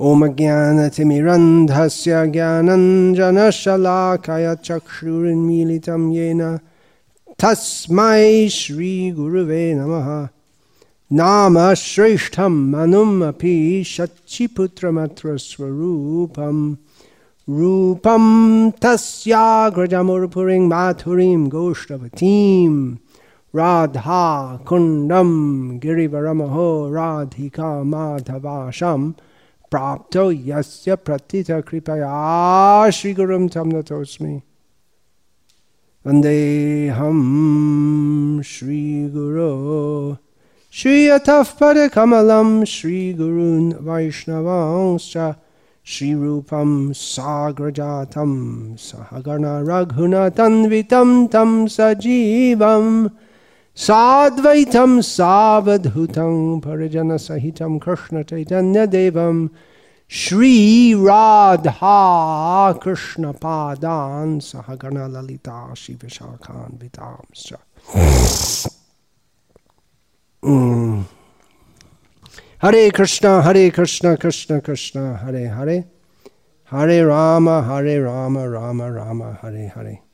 ॐ 0.00 0.36
ज्ञानतिमिरन्धस्य 0.36 2.26
ज्ञानञ्जनशलाकय 2.26 4.56
चक्षुरुन्मीलितं 4.64 6.12
येन 6.12 6.58
तस्मै 7.42 8.48
श्रीगुरुवे 8.48 9.74
नमः। 9.74 10.28
नाम 11.12 11.74
श्रेष्ठं 11.74 12.70
मनुम् 12.70 13.22
अपि 13.22 13.84
शचिपुत्रमत्र 13.86 15.36
स्वरूपं 15.36 16.76
रूपं 17.58 18.70
तस्याग्रजमुर्पुरीं 18.82 20.68
माथुरीं 20.68 21.48
गोष्ठवतीं। 21.48 22.96
राधा 23.56 24.64
कुण्डं 24.68 25.78
गिरिवरमहो 25.78 26.90
राधिका 26.90 27.82
माधवाशं 27.82 29.12
प्राप्तो 29.71 30.31
यस्य 30.49 30.95
प्रतितकृपया 31.05 32.09
श्रीगुरुं 32.97 33.47
तं 33.55 33.67
नतोऽस्मि 33.73 34.35
वन्देऽहं 36.07 37.21
श्रीगुरो 38.51 39.53
श्रीयतः 40.79 41.43
पदकमलं 41.59 42.49
श्रीगुरून् 42.75 43.73
वैष्णवांश्च 43.87 45.17
श्रीरूपं 45.93 46.69
साग्रजातं 46.97 48.31
साद्वैतम 53.76 55.00
सवधुत 55.00 56.14
परिजन 56.66 57.16
सहितं 57.16 57.78
कृष्ण 57.78 58.22
चैतन्य 58.22 58.86
देवं 58.86 59.48
श्री 60.08 60.94
राधा 60.94 62.72
कृष्ण 62.72 63.32
पादान 63.32 64.40
ललिता 64.84 65.74
श्री 65.74 65.94
विशाखान 65.94 66.90
hmm. 70.46 71.02
हरे 72.62 72.90
कृष्ण 72.90 73.28
हरे 73.28 73.70
कृष्ण 73.70 74.14
कृष्ण 74.14 74.58
कृष्ण 74.58 75.14
हरे 75.14 75.46
हरे। 75.46 75.84
हरे 76.70 77.02
राम 77.02 77.48
हरे 77.48 77.98
राम 77.98 78.38
राम 78.38 78.82
राम 78.82 79.22
हरे, 79.22 79.66
हरे। 79.66 80.09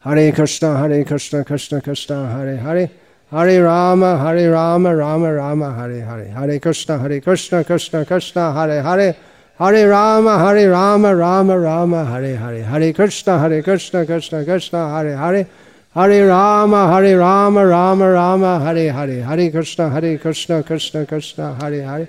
Hare 0.00 0.30
Krishna, 0.30 0.78
Hare 0.78 1.04
Krishna, 1.04 1.44
Krishna 1.44 1.80
Krishna, 1.80 2.30
Hare 2.30 2.56
Hare. 2.56 2.90
Hare 3.32 3.62
Rama, 3.64 4.16
Hare 4.16 4.48
Rama, 4.48 4.94
Rama 4.94 5.34
Rama, 5.34 5.74
Hare 5.74 6.00
Hare. 6.04 6.28
Hare 6.28 6.60
Krishna, 6.60 6.98
Hare 6.98 7.20
Krishna, 7.20 7.64
Krishna 7.64 8.04
Krishna, 8.04 8.52
Hare 8.52 8.80
Hare. 8.80 9.16
Hare 9.58 9.88
Rama, 9.88 10.38
Hare 10.38 10.70
Rama, 10.70 11.16
Rama 11.16 11.58
Rama, 11.58 12.04
Hare 12.04 12.36
Hare. 12.36 12.62
Hare 12.62 12.92
Krishna, 12.92 13.40
Hare 13.40 13.60
Krishna, 13.60 14.06
Krishna 14.06 14.44
Krishna, 14.44 14.88
Hare 14.88 15.16
Hare. 15.16 15.46
Hare 15.94 16.28
Rama, 16.28 16.86
Hare 16.92 17.18
Rama, 17.18 17.66
Rama 17.66 18.10
Rama, 18.12 18.60
Hare 18.60 18.92
Hare. 18.92 19.22
Hare 19.22 19.50
Krishna, 19.50 19.90
Hare 19.90 20.16
Krishna, 20.16 20.62
Krishna 20.62 21.06
Krishna, 21.06 21.54
Hare 21.60 21.82
Hare. 21.82 22.08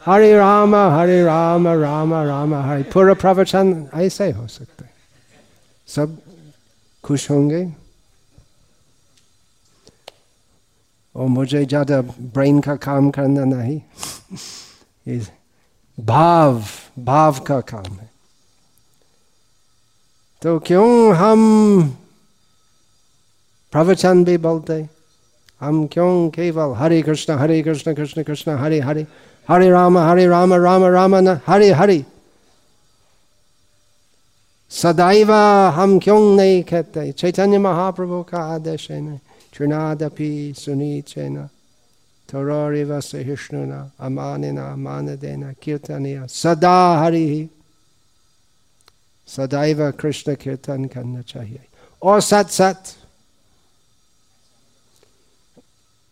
Hare 0.00 0.38
Rama, 0.38 0.90
Hare 0.90 1.24
Rama, 1.24 1.78
Rama 1.78 2.26
Rama, 2.26 2.62
Hare. 2.62 2.82
पूरा 2.82 3.14
प्रवचन 3.14 3.86
ऐसे 3.94 4.30
हो 4.30 4.46
सकते 4.46 4.84
सब 5.94 6.18
खुश 7.08 7.30
होंगे। 7.30 7.72
और 11.16 11.26
मुझे 11.26 11.64
ज़्यादा 11.64 12.00
ब्रेन 12.00 12.60
का 12.60 12.76
काम 12.76 13.10
करना 13.10 13.44
नहीं। 13.44 13.80
भाव 16.00 16.64
भाव 16.98 17.38
का 17.38 17.60
काम 17.60 17.92
है। 17.92 18.10
तो 20.42 20.58
क्यों 20.58 21.14
हम 21.14 21.40
प्रवचन 23.72 24.24
भी 24.24 24.36
बोलते 24.38 24.88
हम 25.60 25.86
क्यों 25.86 26.30
केवल 26.30 26.74
हरे 26.76 27.02
कृष्ण 27.02 27.32
हरे 27.32 27.62
कृष्ण 27.62 27.94
कृष्ण 27.94 28.22
कृष्ण, 28.22 28.56
हरे 28.58 28.80
हरे 28.80 29.06
हरे 29.48 29.70
राम 29.70 29.98
हरे 29.98 30.26
राम 30.26 30.54
राम 30.54 30.84
राम, 30.84 31.16
न, 31.16 31.40
हरे 31.46 31.70
हरे। 31.70 32.04
सदैव 34.70 35.32
हम 35.70 35.98
क्यों 35.98 36.36
नहीं 36.36 36.62
कहते? 36.62 37.12
चैतन्य 37.12 37.58
महाप्रभु 37.58 38.22
का 38.22 38.38
आदेश 38.38 38.90
है 38.90 39.00
न? 39.00 39.18
चुनादपि 39.54 40.54
सुनीचेन। 40.58 41.48
थोरिव 42.34 43.00
सहिष्णुना, 43.00 43.90
अमानिना, 44.00 44.76
मानदेन, 44.76 45.52
कीर्तनीय। 45.62 46.26
सदा 46.26 46.98
हरि। 46.98 47.48
सदैव 49.26 49.90
कृष्ण 49.90 50.34
कीर्तन 50.34 50.84
करना 50.84 51.20
चाहिए। 51.20 51.60
और 52.02 52.20
सत 52.20 52.46
सत 52.50 52.82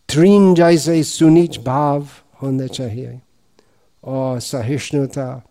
त्रीन 0.09 0.55
जैसे 0.55 1.03
सुनीच 1.03 1.59
भाव 1.59 2.09
होना 2.43 2.67
चाहिए। 2.67 3.21
और 4.05 4.41
सहिष्णुता 4.41 5.43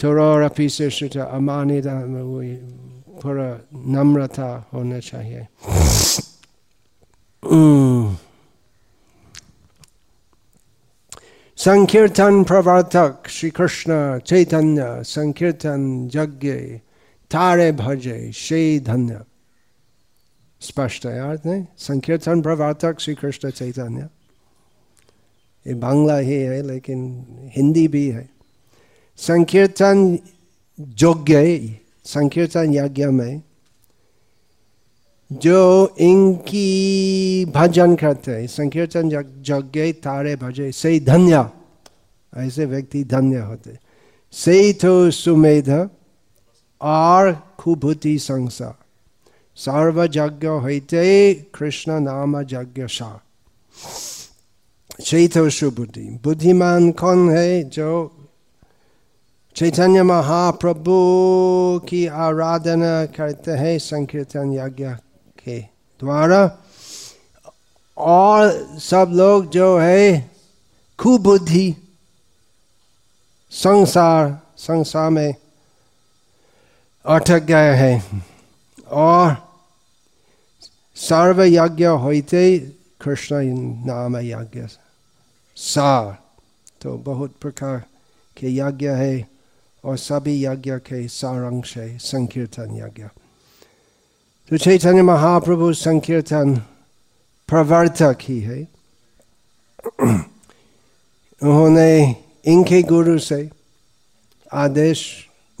थोड़ा 0.00 0.28
अपी 0.44 0.68
सहिष्णुता 0.68 1.24
अमानिता 1.36 1.94
थोड़ा 3.22 3.48
नम्रता 3.94 4.48
होना 4.72 4.98
चाहिए 4.98 5.46
संकीर्तन 11.58 12.42
प्रवर्तक 12.44 13.28
श्री 13.28 13.50
कृष्ण 13.50 13.92
चैतन्य 14.26 14.84
संकीर्तन 15.04 15.82
यज्ञ 16.14 16.52
तारे 17.30 17.70
भजे 17.72 18.16
शे 18.34 18.60
धन्य 18.86 19.20
स्पष्ट 20.60 21.06
है 21.06 21.18
अर्थ 21.20 21.46
नहीं 21.46 21.64
संकीर्तन 21.78 22.42
प्रवर्तक 22.42 23.00
श्री 23.00 23.14
कृष्ण 23.14 23.50
चैतन्य 23.50 24.08
ये 25.66 25.74
बांग्ला 25.84 26.16
ही 26.18 26.40
है 26.42 26.62
लेकिन 26.66 27.02
हिंदी 27.56 27.86
भी 27.88 28.06
है 28.08 28.28
संकीर्तन 29.20 30.18
योग्य 31.02 31.78
संकीर्तन 32.04 32.74
यज्ञ 32.74 33.06
में, 33.06 33.42
जो 35.32 35.94
इनकी 35.98 37.44
भजन 37.54 37.96
करते 37.96 38.32
हैं, 38.32 38.46
संकीर्तन 38.46 39.10
यज्ञ 39.12 39.92
तारे 39.92 40.36
भजे 40.36 40.72
से 40.72 41.00
धन्य, 41.00 41.44
ऐसे 42.36 42.64
व्यक्ति 42.64 43.04
धन्य 43.04 43.38
होते 43.38 43.76
से 44.32 44.72
तो 44.72 45.10
सुमेध 45.10 45.68
और 46.80 47.32
कुभूति 47.58 48.18
संसार 48.18 48.74
सर्वज्ञ 49.56 50.46
होते 50.46 51.34
कृष्ण 51.54 52.00
नाम 52.00 52.40
यज्ञ 52.40 52.86
सा 52.86 53.10
से 55.00 55.28
तो 55.28 55.50
सुबुद्धि। 55.50 56.08
बुद्धिमान 56.24 56.90
कौन 56.92 57.30
है 57.30 57.62
जो 57.64 57.90
चैतन्य 59.56 60.02
महाप्रभु 60.02 60.96
की 61.88 62.06
आराधना 62.06 63.04
करते 63.06 63.52
हैं 63.52 63.78
संकीर्तन 63.78 64.52
यज्ञ 64.52 64.86
के 65.38 65.58
द्वारा 66.00 66.40
और 67.96 68.50
सब 68.80 69.10
लोग 69.14 69.50
जो 69.50 69.76
है 69.78 70.30
कुबुद्धि 70.98 71.74
संसार 73.52 74.38
संसार 74.58 75.10
में 75.10 75.34
अटक 77.04 77.42
गए 77.42 77.74
हैं 77.74 78.22
और 78.86 79.36
सर्व 80.96 81.42
यज्ञ 81.42 81.84
होते 82.04 82.46
कृष्ण 83.00 83.42
नाम 83.86 84.16
यज्ञ 84.16 84.62
सार 85.56 86.16
तो 86.82 86.96
बहुत 87.04 87.34
प्रकार 87.40 87.78
के 88.36 88.54
यज्ञ 88.56 88.88
है 88.88 89.39
और 89.84 89.96
सभी 89.98 90.34
यज्ञ 90.44 90.72
के 90.86 91.06
सारांश 91.08 91.76
है 91.76 91.96
संकीर्तन 92.00 92.76
यज्ञ 92.76 93.04
तो 94.50 94.56
चैतन्य 94.56 95.02
महाप्रभु 95.02 95.72
संकीर्तन 95.74 96.54
प्रवर्तक 97.48 98.18
ही 98.22 98.38
है 98.40 98.60
उन्होंने 101.42 101.92
इनके 102.46 102.82
गुरु 102.82 103.18
से 103.20 103.48
आदेश 104.54 105.04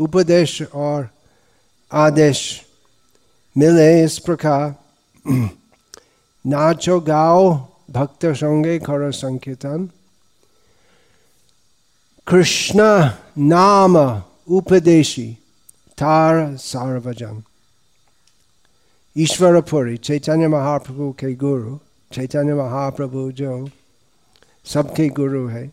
उपदेश 0.00 0.60
और 0.64 1.08
आदेश 1.90 2.40
मिले 3.56 4.02
इस 4.04 4.18
प्रकार 4.26 4.74
नाचो 6.44 6.98
गाओ 7.00 7.48
भक्त 7.90 8.26
संगे 8.34 8.78
करो 8.78 9.10
संकीर्तन 9.12 9.88
कृष्ण 12.26 12.82
नाम 13.48 13.96
उपदेशी 14.48 15.26
तार 15.98 16.36
सार्वजन 16.56 17.42
ईश्वरपुरी 19.16 19.96
चैतन्य 19.98 20.48
महाप्रभु 20.48 21.10
के 21.20 21.32
गुरु 21.34 21.76
चैतन्य 22.10 22.54
महाप्रभु 22.54 23.30
जो 23.32 23.54
सबके 24.66 25.08
गुरु 25.16 25.46
है 25.48 25.66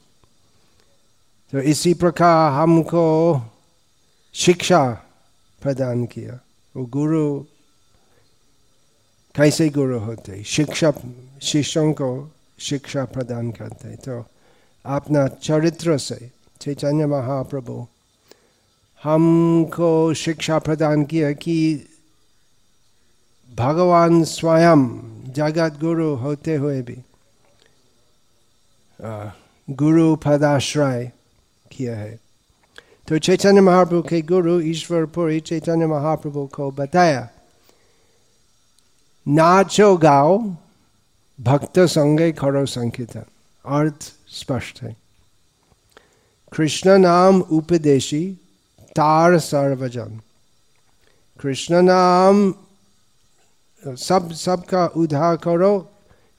तो 1.53 1.59
इसी 1.71 1.93
प्रकार 1.95 2.51
हमको 2.53 3.05
शिक्षा 4.35 4.81
प्रदान 5.61 6.05
किया 6.05 6.39
वो 6.75 6.85
गुरु 6.91 7.23
कैसे 9.35 9.69
गुरु 9.69 9.99
होते 9.99 10.41
शिक्षा 10.45 10.91
शिष्यों 11.41 11.91
को 11.93 12.09
शिक्षा 12.59 13.05
प्रदान 13.07 13.51
करते 13.51 13.95
तो 14.05 14.19
अपना 14.85 15.27
चरित्र 15.27 15.97
से 15.97 16.19
चैतन्य 16.61 17.05
महाप्रभु 17.05 17.85
हमको 19.01 20.13
शिक्षा 20.13 20.59
प्रदान 20.59 21.03
किया 21.05 21.31
कि 21.33 21.57
भगवान 23.49 24.23
स्वयं 24.23 24.87
जगत 25.33 25.79
गुरु 25.79 26.13
होते 26.15 26.55
हुए 26.55 26.81
भी 26.81 26.97
गुरु 29.67 30.15
पदाश्रय 30.15 31.11
किया 31.71 31.95
है। 31.97 32.19
तो 33.07 33.17
चैतन्य 33.19 33.61
महाप्रभु 33.61 34.01
के 34.01 34.21
गुरु 34.21 34.59
ईश्वरपुरी 34.61 35.39
चैतन्य 35.39 35.85
महाप्रभु 35.87 36.45
को 36.53 36.69
बताया, 36.71 37.27
नाचो 39.25 39.95
गाओ, 39.97 40.37
भक्त 41.39 41.79
संगे 41.79 42.31
खरो 42.31 42.65
संकीर्तन 42.65 43.25
अर्थ 43.65 44.13
स्पष्ट 44.29 44.81
है। 44.83 44.95
कृष्ण 46.51 46.97
नाम 46.97 47.41
उपदेशी 47.57 48.23
तार 48.95 49.37
सर्वजन 49.39 50.19
कृष्ण 51.39 51.81
नाम 51.83 52.53
सब 53.83 54.31
सबका 54.33 54.85
उद्धार 54.97 55.35
करो 55.43 55.77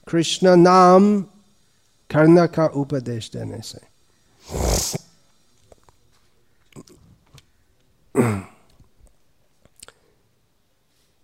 कृष्ण 0.07 0.55
नाम 0.57 1.21
करने 2.09 2.47
का 2.47 2.65
उपदेश 2.81 3.29
देने 3.33 3.61
से 3.63 3.87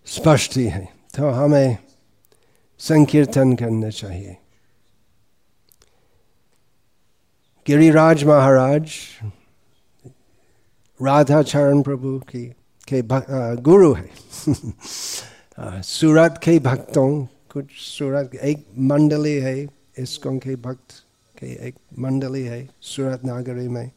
स्पष्ट 0.07 0.57
ही 0.57 0.65
है 0.67 0.87
तो 1.15 1.29
हमें 1.31 1.77
संकीर्तन 2.79 3.55
करना 3.55 3.89
चाहिए 3.89 4.37
गिरिराज 7.67 8.23
महाराज 8.23 8.91
राधा 11.01 11.41
चरण 11.41 11.81
प्रभु 11.81 12.19
की, 12.19 12.45
के 12.93 13.01
गुरु 13.61 13.93
है। 13.93 14.09
सूरत 15.81 16.39
के 16.43 16.59
भक्तों, 16.59 17.25
कुछ 17.25 17.65
सूरत 17.71 18.35
एक 18.35 18.65
मंडली 18.79 19.33
है, 19.33 19.67
इसकों 19.97 20.37
के 20.37 20.55
भक्त 20.55 21.03
के 21.39 21.67
एक 21.67 21.75
मंडली 21.99 22.43
है, 22.43 22.69
सूरत 22.81 23.25
नागरी 23.25 23.67
में। 23.67 23.91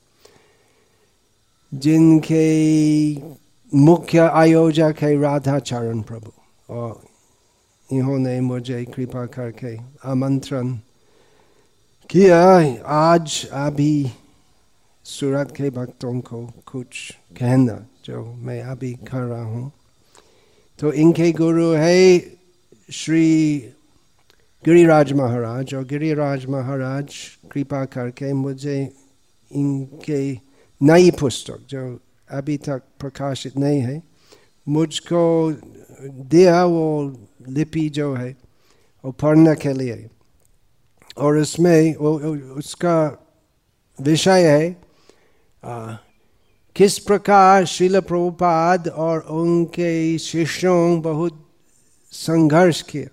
जिनके 1.75 3.15
मुख्य 3.75 4.19
आयोजक 4.19 4.95
है 5.01 5.21
राधा 5.21 5.59
चरण 5.59 6.01
प्रभु, 6.01 6.33
और 6.71 7.03
इन्होंने 7.93 8.41
मुझे 8.41 8.85
कृपा 8.85 9.27
करके 9.27 9.79
आमंत्रण 10.05 10.79
किया 12.11 12.41
आज 12.89 13.49
अभी 13.53 14.11
सूरत 15.05 15.53
के 15.57 15.71
भक्तों 15.71 16.21
को 16.21 16.41
कुछ 16.67 17.11
कहना 17.39 17.75
जो 18.05 18.25
मैं 18.33 18.63
अभी 18.63 18.93
कर 18.95 19.21
रहा 19.21 19.45
हूँ। 19.45 19.73
तो 20.79 20.93
इनके 20.93 21.33
गुरु 21.33 21.71
है 21.73 22.19
श्री 22.93 23.59
गिरिराज 24.65 25.13
महाराज। 25.13 25.75
और 25.75 25.85
गिरिराज 25.85 26.47
महाराज, 26.47 27.15
कृपा 27.53 27.85
करके 27.85 28.33
मुझे 28.33 28.81
इनके 29.51 30.33
नई 30.81 31.11
पुस्तक, 31.11 31.67
जो 31.71 31.99
अभी 32.31 32.57
तक 32.57 32.83
प्रकाशित 33.01 33.57
नहीं 33.57 33.81
है, 33.81 34.03
मुझको 34.69 35.53
दिया 36.03 36.65
वो 36.65 37.17
लिपि 37.49 37.89
जो 37.89 38.15
है, 38.15 38.37
वो 39.05 39.13
पढ़ने 39.13 39.55
के 39.55 39.73
लिए। 39.73 40.09
और 41.19 41.37
उसमें 41.37 41.97
वो 41.97 42.15
उसका 42.55 43.27
विषय 44.01 44.47
है 44.47 44.83
आ, 45.65 45.97
किस 46.77 46.99
प्रकार 46.99 47.65
शिल 47.65 48.01
प्रभुपाद 48.01 48.89
और 48.89 49.19
उनके 49.21 50.19
शिष्यों 50.19 51.03
बहुत 51.03 51.49
संघर्ष 52.13 52.83
किया? 52.83 53.09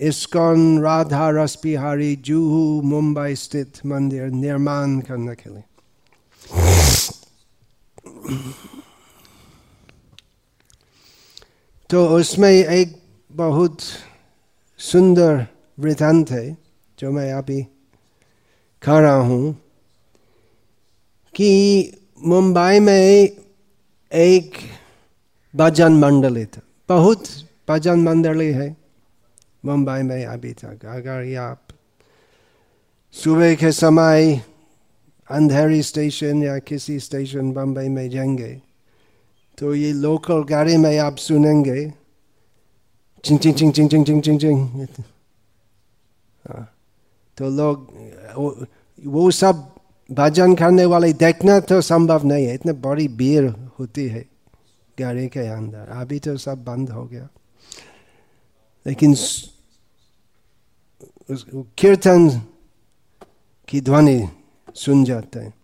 इस्कॉन 0.00 0.80
राधा 0.82 1.30
रस 1.30 1.58
बिहारी 1.62 2.16
जूहू 2.16 2.82
मुंबई 2.82 3.34
स्थित 3.34 3.86
मंदिर 3.86 4.22
निर्माण 4.22 5.00
करने 5.00 5.34
के 5.34 5.50
लिए। 5.50 5.64
तो 11.90 12.06
उसमें 12.06 12.50
एक 12.50 13.02
बहुत 13.32 13.78
सुंदर 14.78 15.46
वृतांत 15.78 16.30
है, 16.30 16.56
जो 16.98 17.10
मैं 17.10 17.32
अभी 17.32 17.62
खा 18.82 18.98
रहा 19.00 19.20
हूँ 19.22 19.52
कि 21.34 21.50
मुंबई 22.22 22.80
में 22.80 23.28
एक 24.12 24.56
भजन 25.54 25.92
मंडली 25.92 26.44
था। 26.44 26.60
बहुत 26.88 27.24
भजन 27.68 28.02
मंडली 28.02 28.46
है 28.46 28.76
मुंबई 29.64 30.02
में 30.02 30.24
अभी 30.26 30.52
तक। 30.52 30.84
अगर 30.86 31.36
आप 31.36 31.60
सुबह 33.14 33.54
के 33.54 33.72
समय 33.72 34.40
अंधेरी 35.30 35.82
स्टेशन 35.82 36.42
या 36.42 36.58
किसी 36.58 36.98
स्टेशन 37.00 37.52
बम्बई 37.52 37.88
में 37.88 38.08
जाएँगे 38.10 38.50
तो 39.58 39.74
ये 39.74 39.92
लोकल 39.92 40.42
गाड़ी 40.44 40.76
में 40.76 40.98
आप 40.98 41.16
सुनेंगे। 41.16 41.92
चिंग 43.24 43.38
चिंग 43.38 43.54
चिंग 43.54 43.72
चिंग 43.72 43.88
चिंग 43.90 44.04
चिंग 44.04 44.22
चिंग 44.22 44.40
चिंग। 44.40 45.04
तो 47.36 47.50
लोग 47.50 47.92
वो, 49.06 49.30
सब 49.30 49.74
भजन 50.10 50.54
करने 50.54 50.84
वाले 50.84 51.12
देखना 51.12 51.60
तो 51.60 51.80
संभव 51.80 52.24
नहीं 52.24 52.46
है। 52.46 52.54
इतने 52.54 52.72
बड़ी 52.72 53.08
भीड़ 53.08 53.50
होती 53.50 54.08
है 54.08 54.26
गाड़ी 55.00 55.28
के 55.28 55.40
अंदर। 55.40 55.78
अभी 55.78 56.18
तो 56.18 56.36
सब 56.36 56.64
बंद 56.64 56.90
हो 56.90 57.04
गया। 57.04 57.28
लेकिन 58.86 59.14
कीर्तन 61.78 62.42
की 63.68 63.80
ध्वनि 63.80 64.28
सुन 64.74 65.04
जाते 65.04 65.40
हैं। 65.40 65.54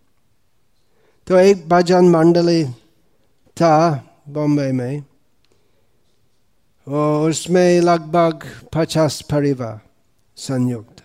तो 1.27 1.37
एक 1.37 1.69
भजन 1.69 2.09
मंडली 2.09 2.65
था 3.57 4.05
बॉम्बे 4.29 4.71
में। 4.71 5.03
और 6.87 7.29
उसमें 7.29 7.81
लगभग 7.81 8.43
पचास 8.73 9.21
परिवार। 9.21 9.84
संयुक्त। 10.37 11.03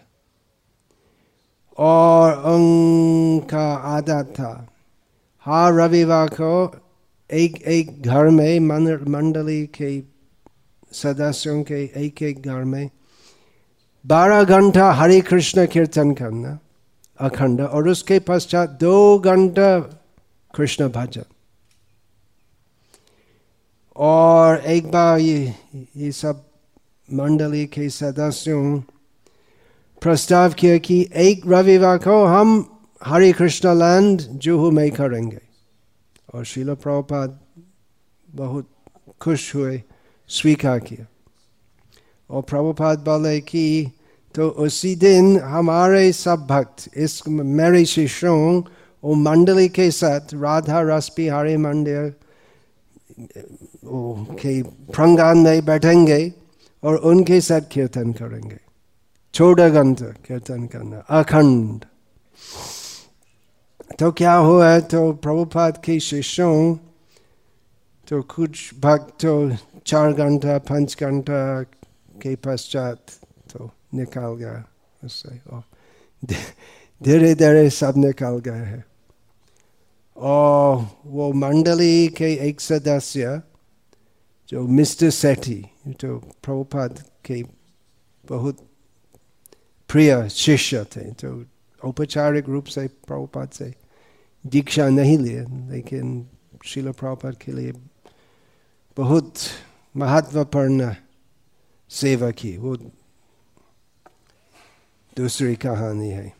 और 1.78 2.32
उनका 2.44 3.66
आदत 3.74 4.32
था। 4.34 4.52
हर 5.46 5.72
रविवार 5.72 6.28
को 6.28 6.52
एक 7.30 7.62
एक 7.62 8.02
घर 8.02 8.28
में 8.28 8.60
मंडली 8.60 9.66
के 9.66 10.02
सदस्यों 10.92 11.62
के 11.62 11.84
एक 11.96 12.22
एक 12.22 12.42
घर 12.42 12.64
में 12.64 12.90
बारह 14.04 14.44
घंटा 14.44 14.90
हरे 14.92 15.20
कृष्ण 15.20 15.66
कीर्तन 15.66 16.12
करना 16.14 16.58
अखंड 17.20 17.60
और 17.60 17.88
उसके 17.88 18.18
पश्चात 18.18 18.70
दो 18.80 19.18
घंटा 19.18 19.78
कृष्ण 20.54 20.88
भजन। 20.88 21.24
और 23.96 24.58
एक 24.58 24.90
बार 24.90 25.18
ये 25.18 25.54
ये 25.96 26.12
सब 26.12 26.44
मंडली 27.08 27.66
के 27.66 27.88
सदस्यों 27.90 28.80
प्रस्ताव 30.02 30.52
किया 30.52 30.78
कि 30.78 31.08
एक 31.16 31.42
रविवार 31.46 31.98
को 31.98 32.24
हम 32.24 32.78
हरे 33.04 33.32
कृष्ण 33.32 33.74
लैंड 33.74 34.20
जुहू 34.20 34.70
में 34.70 34.90
करेंगे। 34.90 35.38
और 36.34 36.44
शिल 36.44 36.74
प्रभुपाद 36.74 37.38
बहुत 38.30 38.68
खुश 39.20 39.54
हुए, 39.54 39.82
स्वीकार 40.28 40.78
किया। 40.80 41.06
और 42.30 42.42
प्रभुपाद 42.42 42.98
बोले 42.98 43.40
कि 43.40 43.90
तो 44.34 44.48
उसी 44.48 44.94
दिन 44.96 45.40
हमारे 45.40 46.12
सब 46.12 46.46
भक्त, 46.46 46.96
इस 46.96 47.22
मेरे 47.28 47.84
शिष्यों 47.84 48.62
और 49.04 49.16
मंडली 49.16 49.68
के 49.68 49.90
साथ 49.90 50.34
राधा 50.34 50.80
रस 50.80 51.10
बिहारी 51.16 51.56
मंदिर 51.56 52.14
के 54.40 54.62
प्रंगान 54.62 55.38
में 55.38 55.64
बैठेंगे 55.64 56.32
और 56.82 56.96
उनके 56.96 57.40
साथ 57.40 57.60
कीर्तन 57.72 58.12
करेंगे। 58.12 58.69
छोटा 59.34 59.68
घंटा 59.68 60.06
कीर्तन 60.26 60.66
करना, 60.66 60.98
अखंड। 61.10 61.84
तो 63.98 64.10
क्या 64.12 64.34
हुआ 64.34 64.78
तो 64.80 65.12
प्रभुपाद 65.12 65.82
के 65.84 65.98
शिष्यों 66.00 66.76
तो 68.08 68.20
कुछ 68.26 68.74
भक्त 68.80 69.10
तो 69.22 69.56
चार 69.86 70.12
घंटा, 70.12 70.58
पाँच 70.58 70.96
घंटा 71.00 71.62
के 72.22 72.34
पश्चात 72.36 72.98
तो 73.52 73.70
निकाल 73.94 74.34
गया 74.34 74.64
उससे। 75.04 75.40
और 75.50 75.62
धीरे 77.00 77.34
धीरे 77.34 77.68
सब 77.70 77.94
निकाल 77.96 78.38
गए 78.38 78.64
हैं। 78.64 78.84
और 80.16 80.86
वो 81.06 81.32
मंडली 81.32 82.08
के 82.08 82.32
एक 82.48 82.60
सदस्य, 82.60 83.40
जो 84.48 84.66
मिस्टर 84.68 85.10
सेठी, 85.10 85.64
जो 85.86 86.18
प्रभुपाद 86.42 87.02
के 87.24 87.42
बहुत 88.24 88.58
प्रिय 89.90 90.28
शिष्य 90.28 90.84
थे 90.84 91.04
जो 91.20 91.30
औपचारिक 91.82 92.48
रूप 92.48 92.64
से 92.64 92.86
प्रभुपाद 93.06 93.48
से 93.50 93.72
दीक्षा 94.44 94.88
नहीं 94.88 95.18
लिए, 95.18 95.40
लेकिन 95.70 96.28
शिल 96.64 96.90
प्रभुपाद 96.90 97.36
के 97.36 97.52
लिए 97.52 97.72
बहुत 98.96 99.34
महत्वपूर्ण 99.94 100.94
सेवा 101.90 102.30
की। 102.30 102.56
वो 102.56 102.76
दूसरी 105.16 105.54
कहानी 105.56 106.10
है। 106.10 106.32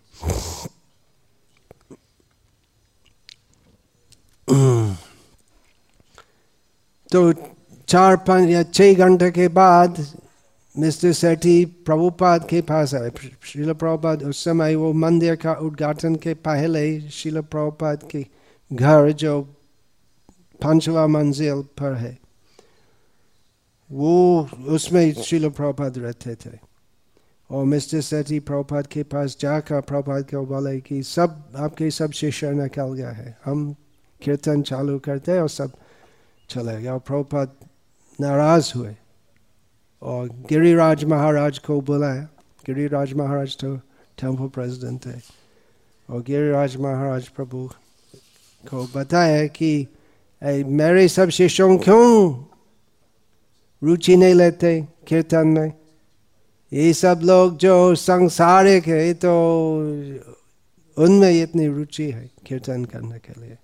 तो 7.11 7.33
चार 7.88 8.16
पाँच 8.16 8.49
या 8.49 8.62
छः 8.62 8.95
घंटे 8.95 9.30
के 9.30 9.49
बाद 9.49 9.99
मिस्टर 10.75 11.12
सेठी 11.12 11.65
प्रभुपाद 11.87 12.47
के 12.49 12.61
पास 12.62 12.95
आए 12.95 13.11
शिल 13.45 13.73
प्रभुपाद 13.73 14.23
उस 14.23 14.45
समय 14.45 14.75
वो 14.75 14.93
मंदिर 14.95 15.37
का 15.37 15.53
उद्घाटन 15.61 16.15
के 16.17 16.35
पहले 16.41 16.85
शिल 17.11 17.41
प्रभुपाद 17.43 18.09
के 18.11 18.25
घर 18.71 19.11
जो 19.12 19.41
पांचवा 20.61 21.07
मंजिल 21.07 21.62
पर 21.79 21.95
है 21.95 22.17
वो 23.91 24.49
उसमें 24.69 25.12
शिल 25.23 25.49
प्रभुपाद 25.50 25.99
रहते 25.99 26.35
थे 26.37 26.57
और 27.50 27.65
मिस्टर 27.65 28.00
सेठी 28.00 28.39
प्रभुपाद 28.41 28.87
के 28.87 29.03
पास 29.03 29.37
जाकर 29.41 29.81
प्रभुपाद 29.81 30.31
को 30.31 30.45
बोले 30.47 30.79
कि 30.81 31.03
सब 31.03 31.43
आपके 31.57 31.91
सब 31.91 32.11
शिष्य 32.12 32.50
निकल 32.55 32.93
गया 32.95 33.11
है 33.11 33.37
हम 33.45 33.73
कीर्तन 34.21 34.62
चालू 34.62 34.99
करते 34.99 35.39
और 35.39 35.49
सब 35.50 35.73
चले 36.49 36.81
गए 36.83 36.89
और 36.89 36.99
प्रभुपाद 37.00 37.57
नाराज़ 38.19 38.73
हुए 38.77 38.95
और 40.02 40.28
गिरिराज 40.28 41.04
महाराज 41.04 41.59
को 41.59 41.80
बुलाया 41.80 42.28
गिरिराज 42.66 43.12
महाराज 43.12 43.57
तो 43.57 43.76
टेंपल 44.21 44.49
प्रेसिडेंट 44.49 45.07
थे 45.07 45.21
और 46.11 46.23
गिरिराज 46.23 46.76
महाराज 46.76 47.28
प्रभु 47.28 47.71
को 48.71 48.88
बताया 48.97 49.47
कि 49.47 49.87
मेरे 50.66 51.09
सब 51.09 51.28
शिष्यों 51.28 51.78
क्यों 51.78 52.45
रुचि 53.83 54.16
नहीं 54.16 54.35
लेते 54.35 54.88
कीर्तन 55.09 55.49
में? 55.49 55.73
ये 56.73 56.92
सब 56.92 57.21
लोग 57.25 57.57
जो 57.57 57.95
संसारिक 57.95 58.87
है 58.87 59.14
तो 59.14 59.30
उनमें 60.99 61.42
इतनी 61.42 61.66
रुचि 61.66 62.11
है 62.11 62.30
कीर्तन 62.47 62.85
करने 62.85 63.19
के 63.19 63.40
लिए। 63.40 63.57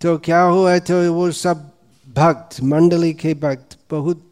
तो 0.00 0.18
क्या 0.18 0.42
हुआ? 0.42 0.78
तो 0.78 1.14
वो 1.14 1.30
सब 1.30 1.71
भक्त, 2.06 2.60
मंडली 2.62 3.12
के 3.14 3.34
भक्त 3.34 3.78
बहुत 3.90 4.30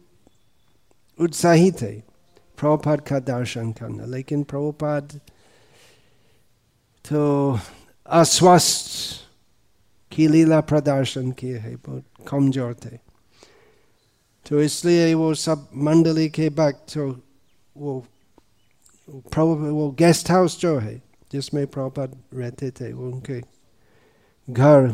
उत्साहित 1.19 1.81
है। 1.81 1.93
प्रभुपाद 2.57 3.01
का 3.01 3.19
दर्शन 3.19 3.71
करना, 3.71 4.05
लेकिन 4.05 4.43
प्रभुपाद 4.43 5.19
तो 7.05 7.59
अस्वस्थ 8.05 8.89
की 10.11 10.27
लीला 10.27 10.59
प्रदर्शन 10.61 11.31
किए 11.31 11.57
है, 11.57 11.75
बहुत 11.77 12.03
कमज़ोर 12.27 12.73
थे। 12.85 12.97
तो 14.45 14.61
इसलिए 14.61 15.13
वो 15.13 15.33
सब 15.35 15.67
मंडली 15.75 16.29
के 16.29 16.49
भक्त 16.51 16.93
तो 16.93 17.09
वो, 17.75 17.99
प्रभु, 19.07 19.53
वो 19.55 19.89
गेस्ट 19.91 20.31
हाउस 20.31 20.59
जो 20.59 20.77
है, 20.79 21.01
जिसमें 21.31 21.65
प्रभुपाद 21.67 22.21
रहते 22.33 22.71
थे 22.71 22.91
उनके 22.91 23.41
घर 24.47 24.87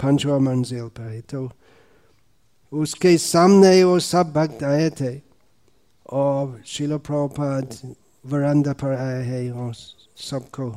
पांचवा 0.00 0.38
मंजिल 0.38 0.88
पर 0.96 1.08
है 1.10 1.20
तो 1.30 1.48
उसके 2.72 3.16
सामने 3.18 3.82
वो 3.84 3.98
सब 4.00 4.32
भक्त 4.32 4.62
आए 4.64 4.90
थे 5.00 5.14
और 6.06 6.60
शिल 6.66 6.96
प्रभुपाद 6.98 7.78
वरंदा 8.24 8.72
पर 8.72 8.94
आए 8.96 9.22
हैं 9.24 9.50
और 9.52 9.74
सबको 10.28 10.68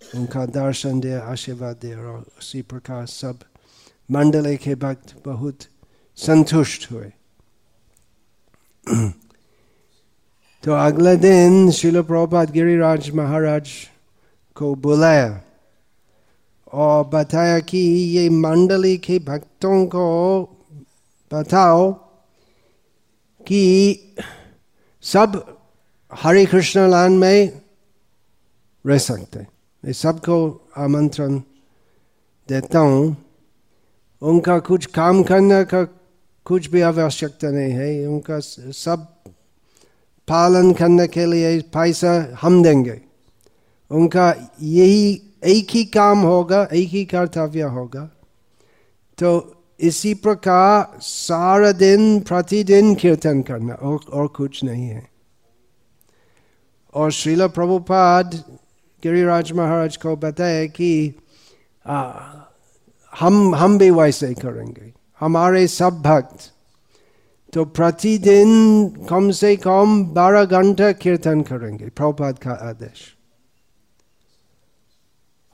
उनका 0.00 0.44
दर्शन 0.52 1.00
दे 1.00 1.12
आशीर्वाद 1.26 1.76
दे 1.82 1.94
और 1.94 2.24
उसी 2.38 2.62
प्रकार 2.62 3.06
सब 3.06 3.38
मंडले 4.08 4.56
के 4.56 4.74
भक्त 4.74 5.14
बहुत 5.24 5.66
संतुष्ट 6.18 6.90
हुए 6.90 7.10
तो 10.64 10.72
अगले 10.74 11.16
दिन 11.16 11.70
शिल 11.70 12.00
प्रभुपाद 12.02 12.50
गिरिराज 12.50 13.10
महाराज 13.14 13.70
को 14.56 14.74
बुलाया 14.74 15.28
और 16.72 17.06
बताया 17.06 17.58
कि 17.58 17.78
ये 17.78 18.28
मंडली 18.28 18.96
के 18.98 19.18
भक्तों 19.18 19.86
को 19.86 20.42
बताओ 21.34 21.92
कि 23.46 23.98
सब 25.02 25.58
हरे 26.14 26.46
कृष्ण 26.46 26.90
लैंड 26.90 27.18
में 27.18 27.60
रह 28.86 28.98
सकते 28.98 29.38
मैं 29.84 29.92
सबको 29.92 30.68
आमंत्रण 30.76 31.38
देता 32.48 32.78
हूँ। 32.78 33.16
उनका 34.22 34.58
कुछ 34.58 34.86
काम 34.86 35.22
करने 35.22 35.64
का 35.64 35.84
कुछ 36.44 36.66
भी 36.66 36.80
आवश्यकता 36.80 37.50
नहीं 37.50 37.72
है। 37.72 38.06
उनका 38.06 38.38
सब 38.72 39.06
पालन 40.28 40.72
करने 40.72 41.06
के 41.06 41.26
लिए 41.26 41.60
पैसा 41.60 42.38
हम 42.40 42.62
देंगे। 42.62 43.00
उनका 43.90 44.52
यही 44.62 45.25
एक 45.44 45.66
ही 45.70 45.84
काम 45.84 46.18
होगा 46.18 46.68
एक 46.72 46.88
ही 46.88 47.04
कर्तव्य 47.04 47.62
होगा। 47.62 48.10
तो 49.18 49.52
इसी 49.80 50.14
प्रकार 50.14 51.00
सारा 51.00 51.72
दिन 51.72 52.20
प्रतिदिन 52.20 52.94
कीर्तन 52.94 53.42
करना 53.42 53.74
और, 53.74 54.00
और 54.12 54.26
कुछ 54.26 54.64
नहीं 54.64 54.88
है। 54.88 55.08
और 56.94 57.10
श्रील 57.12 57.46
प्रभुपाद 57.46 58.44
गिरिराज 59.02 59.52
महाराज 59.52 59.96
को 59.96 60.16
बताए 60.16 60.66
कि 60.66 61.14
आ, 61.86 62.12
हम 63.20 63.54
हम 63.54 63.78
भी 63.78 63.90
वैसे 63.90 64.34
करेंगे। 64.34 64.92
हमारे 65.20 65.66
सब 65.66 66.02
भक्त 66.02 66.52
तो 67.52 67.64
प्रतिदिन 67.64 68.88
कम 69.10 69.30
से 69.30 69.56
कम 69.56 70.04
बारह 70.04 70.44
घंटा 70.44 70.92
कीर्तन 70.92 71.40
करेंगे 71.40 71.88
प्रभुपाद 71.88 72.38
का 72.38 72.50
आदेश। 72.50 73.15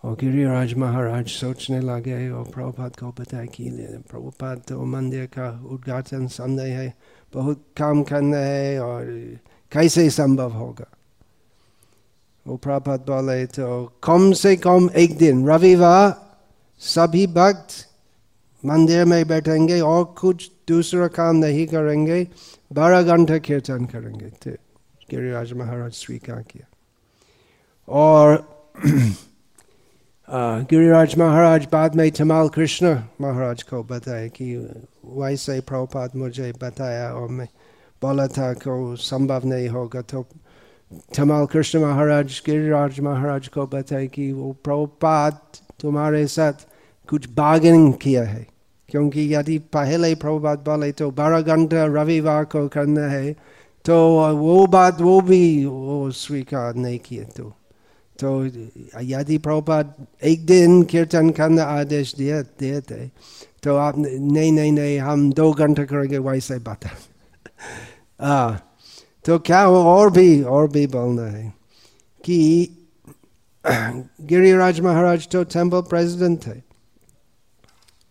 और 0.04 0.14
गिरिराज 0.21 0.73
महाराज 0.75 1.28
सोचने 1.30 1.80
लगे 1.80 2.28
और 2.30 2.44
प्रभुपाद 2.44 2.97
को 2.97 3.09
बताया 3.18 3.44
कि 3.44 3.71
प्रभुपाद 4.11 4.62
तो 4.68 4.85
मंदिर 4.85 5.26
का 5.26 5.50
उद्घाटन 5.64 6.26
संदेह 6.26 6.78
है 6.78 6.92
बहुत 7.32 7.62
काम 7.76 8.02
करना 8.02 8.37
है 8.37 8.80
और 8.80 9.04
कैसे 9.73 10.09
संभव 10.11 10.52
होगा 10.52 10.87
वो 12.47 12.56
प्रभुपाद 12.56 13.00
बोले 13.00 13.47
तो 13.47 13.68
कम 14.02 14.32
से 14.32 14.56
कम 14.56 14.88
एक 14.97 15.16
दिन 15.18 15.49
रविवार 15.49 16.14
सभी 16.82 17.26
भक्त 17.32 17.75
मंदिर 18.64 19.04
में 19.04 19.26
बैठेंगे 19.28 19.80
और 19.80 20.04
कुछ 20.18 20.50
दूसरा 20.68 21.06
काम 21.14 21.37
नहीं 21.37 21.66
करेंगे 21.66 22.23
बारह 22.71 23.02
घंटे 23.02 23.38
कीर्तन 23.40 23.85
करेंगे 23.85 24.30
तो 24.42 24.50
गिरिराज 25.11 25.52
महाराज 25.52 25.92
स्वीकार 25.92 26.42
किया 26.42 26.66
और 27.88 28.37
गिरिराज 30.33 31.15
महाराज 31.19 31.67
बाद 31.73 31.95
में 31.97 32.11
तमाल 32.11 32.49
कृष्ण 32.49 32.93
महाराज 33.21 33.62
को 33.62 33.83
बताया 33.85 34.27
कि 34.29 34.47
वैसे 35.17 35.59
प्रभुपाद 35.61 36.11
मुझे 36.17 36.53
बताया 36.53 37.11
और 37.12 37.29
मैं 37.29 37.47
बोला 38.03 38.27
था 38.27 38.53
को 38.55 38.95
संभव 38.99 39.47
नहीं 39.47 39.69
होगा 39.69 40.01
तो 40.03 40.25
तमाल 41.17 41.47
कृष्ण 41.47 41.81
महाराज 41.81 42.41
गिरिराज 42.47 43.01
महाराज 43.01 43.49
को 43.49 43.67
बताया 43.67 44.07
कि 44.07 44.31
वो 44.33 44.53
प्रभुपाद 44.65 45.41
तुम्हारे 45.81 46.27
साथ 46.27 46.67
कुछ 47.09 47.29
बार्गेनिंग 47.31 47.93
किया 47.95 48.25
है 48.25 48.47
क्योंकि 48.89 49.35
यदि 49.35 49.59
पहले 49.73 50.15
प्रभुपाद 50.17 50.65
बोले 50.65 50.93
तो 50.93 51.11
बारह 51.12 51.41
घंटा 51.43 51.85
रविवार 51.93 52.45
को 52.45 52.67
करना 52.69 53.09
है 53.09 53.33
तो 53.85 53.99
वो 54.37 54.67
बात 54.73 55.01
वो 55.01 55.21
भी 55.21 55.43
वो 55.67 56.11
स्वीकार 56.17 56.75
नहीं 56.75 56.99
किए 56.99 57.25
तो 57.25 57.53
तो 58.23 58.33
यदि 59.02 59.38
प्रभुपाद 59.38 59.95
एक 60.23 60.45
दिन 60.47 60.83
कीर्तन 60.91 61.31
करने 61.31 61.62
आदेश 61.62 62.14
दिए 62.14 62.43
दिए 62.61 62.81
थे 62.81 63.07
तो 63.62 63.76
आप 63.76 63.99
नहीं 63.99 64.52
नहीं 64.52 64.73
नहीं 64.73 64.99
हम 65.00 65.33
दो 65.33 65.50
घंटे 65.52 65.85
करेंगे 65.85 66.19
वैसे 66.21 66.59
बात 66.59 66.85
आ, 68.21 68.57
तो 69.25 69.38
क्या 69.38 69.61
हो 69.62 69.83
और 69.85 70.11
भी 70.11 70.43
और 70.43 70.69
भी 70.69 70.87
बोलना 70.88 71.26
है 71.29 71.52
कि 72.25 72.38
गिरिराज 73.64 74.81
महाराज 74.81 75.29
तो 75.29 75.43
टेंपल 75.47 75.81
प्रेसिडेंट 75.88 76.47
थे 76.47 76.61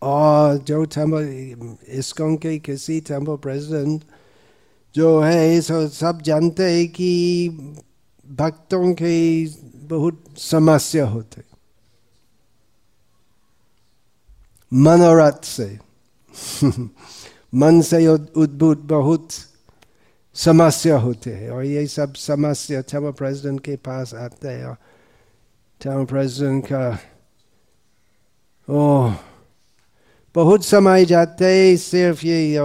और 0.02 0.58
जो 0.68 0.84
टेंपल 0.86 1.76
इसकोन 2.00 2.36
के 2.38 2.58
किसी 2.60 3.00
टेंपल 3.02 3.36
प्रेसिडेंट 3.38 4.04
जो 4.96 5.20
है 5.22 5.60
सो 5.62 5.88
सब 5.90 6.22
जानते 6.22 6.72
हैं 6.72 6.88
कि 6.90 7.12
भक्तों 8.26 8.94
के 8.94 9.14
बहुत 9.92 10.24
समस्या 10.38 11.08
होते। 11.08 11.42
मनोरथ 14.74 15.44
से। 15.44 15.80
मन 17.56 17.82
से 17.82 18.08
उद्भूत 18.08 18.78
बहुत 18.78 19.30
समस्या 20.34 20.98
होते 20.98 21.34
हैं 21.34 21.50
और 21.50 21.64
ये 21.64 21.88
सब 21.88 22.14
समस्या 22.14 22.82
टेंपल 22.82 23.12
प्रेसिडेंट 23.12 23.60
के 23.60 23.76
पास 23.76 24.14
आते 24.14 24.48
हैं 24.48 24.66
और 24.66 24.78
टेंपल 25.82 26.06
प्रेसिडेंट 26.06 26.66
का, 26.66 27.00
ओह, 28.70 29.16
बहुत 30.36 30.66
समय 30.66 31.06
जाते 31.06 31.78
सिर्फ़ 31.78 32.26
ये 32.26 32.58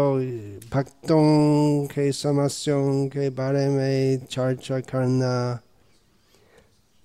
भक्तों 0.75 1.87
के 1.87 2.13
समस्याओं 2.13 3.07
के 3.07 3.31
बारे 3.31 3.69
में 3.69 4.25
चर्चा 4.25 4.81
करना। 4.81 5.59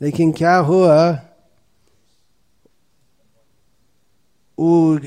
लेकिन 0.02 0.32
क्या 0.32 0.58
हुआ? 0.58 1.12
वो 4.60 5.00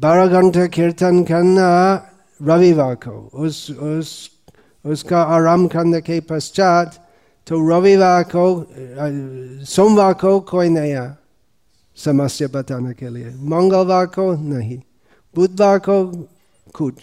बारह 0.00 0.26
घंटे 0.26 0.68
कीर्तन 0.68 1.24
करना 1.24 1.94
रविवार 2.42 2.94
को 2.94 3.30
उस 3.34 3.70
उस, 3.70 4.30
उसका 4.86 5.22
आराम 5.22 5.66
करने 5.66 6.00
के 6.00 6.20
पश्चात 6.20 7.08
तो 7.46 7.68
रविवार 7.68 8.22
को 8.22 8.72
सोमवार 9.64 10.14
को 10.14 10.40
कोई 10.40 10.68
नया 10.68 11.16
समस्या 11.96 12.48
बताने 12.48 12.92
के 12.92 13.08
लिए। 13.08 13.30
मंगलवार 13.30 14.06
को 14.06 14.34
नहीं। 14.34 14.80
बुधवार 15.36 15.78
को 15.78 16.28
कुछ। 16.74 16.94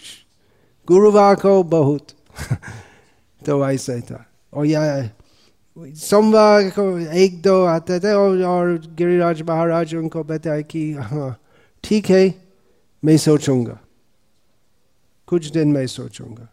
गुरुवार 0.88 1.34
को 1.34 1.62
बहुत। 1.62 2.06
तो 3.46 3.70
ऐसे 3.70 4.00
था। 4.00 4.26
और 4.54 4.66
यह 4.66 5.10
सोमवार 5.76 6.68
को 6.70 6.98
एक 6.98 7.40
दो 7.42 7.64
आते 7.64 7.98
थे 8.00 8.12
और, 8.12 8.42
और 8.42 8.76
गिरिराज 8.96 9.42
महाराज 9.42 9.94
उनको 9.94 10.22
बताया 10.24 10.60
कि 10.60 10.92
हाँ 10.92 11.36
ठीक 11.84 12.10
है 12.10 12.34
मैं 13.02 13.16
सोचूँगा। 13.16 13.78
कुछ 15.28 15.46
दिन 15.46 15.72
मैं 15.72 15.86
सोचूँगा। 15.86 16.48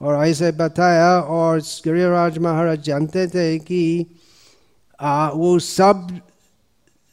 और 0.00 0.26
ऐसे 0.26 0.50
बताया 0.52 1.20
और 1.20 1.60
गिरिराज 1.84 2.38
महाराज 2.38 2.82
जानते 2.82 3.26
थे 3.28 3.58
कि 3.58 4.06
आ, 5.00 5.30
वो 5.30 5.58
सब 5.58 6.20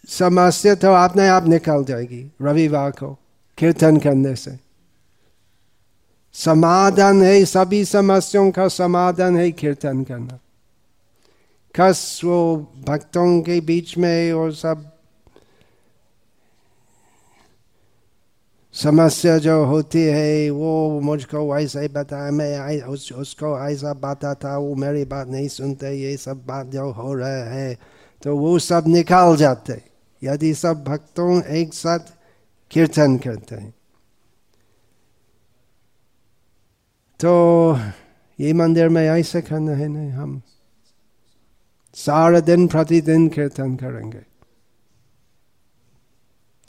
समस्या 0.07 0.75
तो 0.75 0.93
अपने 0.93 1.27
आप 1.27 1.47
निकल 1.47 1.83
जाएगी 1.83 2.25
रविवार 2.41 2.91
को 2.91 3.13
कीर्तन 3.57 3.97
करने 3.97 4.35
से। 4.35 4.57
समाधान 6.35 7.23
है 7.23 7.45
सभी 7.45 7.83
समस्याओं 7.85 8.51
का 8.51 8.67
समाधान 8.67 9.37
है 9.37 9.51
कीर्तन 9.51 10.03
करना। 10.03 10.39
कस 11.75 11.99
वो 12.23 12.39
भक्तों 12.87 13.41
के 13.41 13.59
बीच 13.61 13.97
में 13.97 14.31
और 14.33 14.53
सब 14.53 14.91
समस्या 18.75 19.37
जो 19.37 19.63
होती 19.65 20.01
है 20.01 20.49
वो 20.49 20.99
मुझको 21.03 21.39
वैसे 21.51 21.87
बताया 21.87 22.31
मैं 22.31 22.81
उस, 22.83 23.11
उसको 23.13 23.57
ऐसा 23.59 23.93
बाता 23.93 24.33
था 24.33 24.57
वो 24.57 24.75
मेरी 24.75 25.05
बात 25.05 25.27
नहीं 25.27 25.47
सुनते 25.47 25.93
ये 25.93 26.15
सब 26.17 26.45
बात 26.45 26.67
जो 26.67 26.89
हो 26.91 27.13
रहा 27.13 27.43
है 27.45 27.77
तो 28.21 28.35
वो 28.37 28.57
सब 28.59 28.87
निकाल 28.87 29.35
जाते 29.37 29.81
यदि 30.21 30.53
सब 30.53 30.83
भक्तों 30.83 31.41
एक 31.53 31.73
साथ 31.73 32.13
कीर्तन 32.71 33.17
करते 33.17 33.55
हैं 33.55 33.73
तो 37.19 37.33
ये 38.39 38.53
मंदिर 38.53 38.89
में 38.89 39.01
ऐसे 39.01 39.41
करना 39.41 39.71
है 39.71 39.87
नहीं 39.87 40.09
हम 40.11 40.41
सारा 41.99 42.39
दिन 42.39 42.67
प्रतिदिन 42.67 43.27
कीर्तन 43.29 43.75
करेंगे 43.75 44.23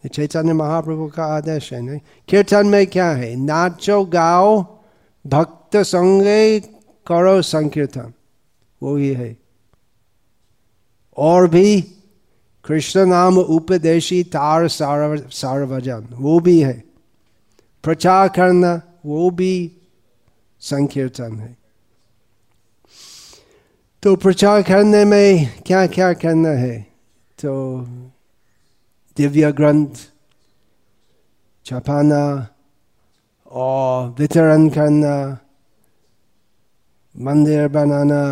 चैतन्य 0.05 0.53
महाप्रभु 0.53 1.07
का 1.09 1.25
आदेश 1.37 1.73
है 1.73 1.81
नहीं 1.83 2.01
कीर्तन 2.29 2.67
में 2.67 2.87
क्या 2.87 3.11
है 3.13 3.35
नाचो 3.37 4.05
गाओ 4.15 4.61
भक्त 5.25 5.77
संगे 5.77 6.61
करो 7.07 7.41
संकीर्तन 7.45 8.13
वो 8.83 8.97
ही 8.97 9.13
है 9.15 9.37
और 11.19 11.49
भी 11.49 11.81
कृष्ण 12.65 13.07
नाम 13.07 13.39
उपदेशी 13.39 14.23
तार 14.33 14.69
सार्वजन 14.69 16.09
वो 16.19 16.39
भी 16.41 16.61
है 16.61 16.83
प्रचार 17.85 18.29
करना 18.29 18.81
वो 19.07 19.31
भी 19.31 19.55
संकीर्तन 20.63 21.39
है 21.39 21.57
तो 24.03 24.15
प्रचार 24.17 24.63
करने 24.63 25.05
में 25.05 25.61
क्या 25.67 25.87
क्या 25.87 26.13
करना 26.13 26.49
है? 26.49 26.81
तो 27.39 27.53
दिव्य 29.17 29.51
ग्रंथ, 29.53 29.95
छपाना 31.67 32.25
और 33.51 34.09
वितरण 34.19 34.69
करना, 34.69 35.17
मंदिर 37.15 37.69
बनाना, 37.69 38.23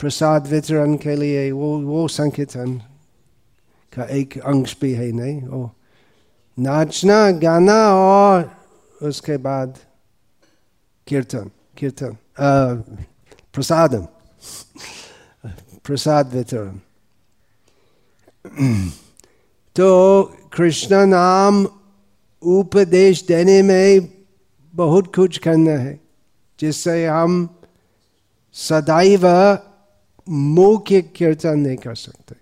प्रसाद 0.00 0.46
वितरण 0.46 0.96
के 0.96 1.16
लिए 1.16 1.50
वो 1.50 1.70
वो 1.82 2.06
संकीर्तन 2.08 2.78
का 3.92 4.04
एक 4.04 4.38
अंश 4.38 4.76
भी 4.80 4.92
है, 4.92 5.10
नहीं? 5.12 5.48
ओ 5.48 5.68
नाचना, 6.58 7.30
गाना 7.42 7.80
और 7.94 8.50
उसके 9.02 9.36
बाद 9.36 9.78
कीर्तन 11.06 11.50
कीर्तन 11.78 12.16
प्रसादम 13.54 14.06
प्रसाद 15.84 16.34
वितरण 16.34 16.78
तो 19.76 20.22
कृष्ण 20.52 21.06
नाम 21.06 21.68
उपदेश 22.42 23.24
देने 23.26 23.62
में 23.62 24.08
बहुत 24.74 25.14
कुछ 25.14 25.38
करना 25.38 25.70
है। 25.70 26.00
जिससे 26.60 27.06
हम 27.06 27.60
सदैव 28.52 29.22
मुख्य 30.28 31.02
कीर्तन 31.02 31.58
नहीं 31.58 31.76
कर 31.76 31.94
सकते। 31.94 32.36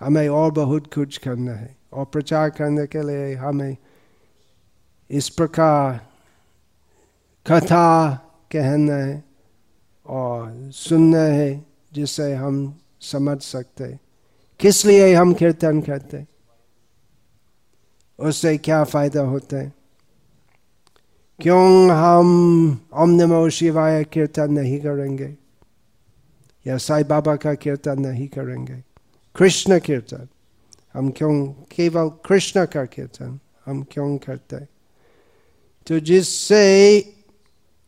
हमें 0.00 0.28
और 0.28 0.50
बहुत 0.50 0.94
कुछ 0.94 1.18
करना 1.18 1.52
है। 1.52 1.76
और 1.92 2.04
प्रचार 2.04 2.50
करने 2.50 2.86
के 2.86 3.02
लिए 3.02 3.34
हमें 3.34 3.76
इस 5.10 5.28
प्रकार 5.28 6.06
कथा 7.46 8.16
कहना 8.52 8.94
है। 8.94 9.24
और 10.08 10.70
सुनना 10.72 11.18
है 11.18 11.64
जिससे 11.92 12.34
हम 12.34 12.78
समझ 13.00 13.42
सकते 13.42 13.98
किस 14.60 14.86
लिए 14.86 15.14
हम 15.14 15.34
कीर्तन 15.34 15.80
करते 15.80 16.24
उससे 18.18 18.58
क्या 18.58 18.84
फ़ायदा 18.84 19.20
होता 19.20 19.56
है? 19.56 19.72
क्यों 21.40 21.90
हम 21.90 22.28
ओम 22.94 23.10
नमो 23.10 23.50
शिवाय 23.50 24.04
कीर्तन 24.04 24.52
नहीं 24.52 24.78
करेंगे? 24.78 25.36
या 26.66 26.76
साई 26.76 27.04
बाबा 27.04 27.36
का 27.36 27.54
कीर्तन 27.54 28.00
नहीं 28.00 28.28
करेंगे? 28.28 28.84
कृष्ण 29.36 29.78
कीर्तन। 29.78 30.28
हम 30.94 31.10
क्यों 31.10 31.46
केवल 31.46 32.08
कृष्ण 32.08 32.66
का 32.66 32.84
कीर्तन 32.84 33.38
हम 33.66 33.82
क्यों 33.90 34.18
करते 34.18 34.56
तो 35.86 35.98
जिससे 36.00 36.64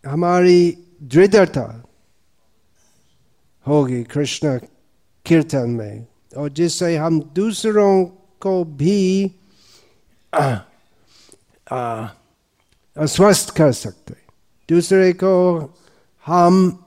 हमारी 0.06 0.84
दृढ़ता 1.02 1.84
होगी, 3.68 4.02
कृष्ण 4.04 4.58
कीर्तन 5.26 5.70
में। 5.70 6.06
और 6.36 6.48
जिससे 6.50 6.96
हम 6.96 7.20
दूसरों 7.34 8.04
को 8.40 8.64
भी 8.64 9.30
स्वस्थ 12.96 13.50
कर 13.56 13.72
सकते 13.72 14.14
दूसरे 14.68 15.12
को 15.12 15.32
हम 16.26 16.84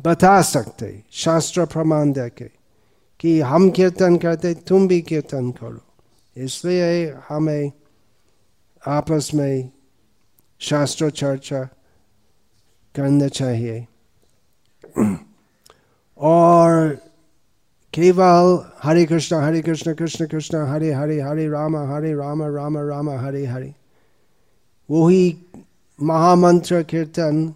बता 0.00 0.40
सकते 0.42 1.02
शास्त्र 1.12 1.64
प्रमाण 1.66 2.12
देके 2.12 2.48
कि 3.20 3.40
हम 3.40 3.70
कीर्तन 3.70 4.16
करते 4.16 4.54
तुम 4.54 4.88
भी 4.88 5.00
कीर्तन 5.02 5.50
करो। 5.52 5.80
इसलिए 6.36 7.10
हमें 7.28 7.72
आपस 8.82 9.30
में 9.34 9.70
शास्त्र 10.60 11.10
चर्चा 11.10 11.62
करना 12.94 13.28
चाहिए। 13.28 13.86
और 16.18 16.88
केवल 17.94 18.58
हरे 18.82 19.04
कृष्ण 19.06 19.36
हरे 19.36 19.60
कृष्ण 19.62 19.94
कृष्ण 19.94 20.26
कृष्ण 20.26 20.66
हरे 20.66 20.92
हरे 20.92 21.20
हरे 21.20 21.48
राम 21.48 21.76
हरे 21.92 22.12
राम 22.14 22.42
राम 22.56 22.78
राम 22.78 23.10
हरे 23.10 23.44
हरे 23.46 23.74
वही 24.88 25.36
महामंत्र 25.98 26.82
कीर्तन 26.82 27.54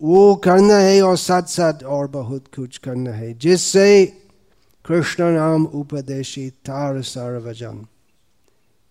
वो 0.00 0.34
करना 0.34 0.76
है 0.76 1.02
और 1.02 1.16
साथ 1.16 1.42
साथ 1.42 1.82
और 1.84 2.06
बहुत 2.08 2.44
कुछ 2.56 2.78
करना 2.78 3.10
है 3.10 3.32
जिससे 3.34 4.06
कृष्ण 4.84 5.24
नाम 5.24 5.64
उपदेशी 5.74 6.48
तार 6.66 7.00
सर्वजन 7.02 7.86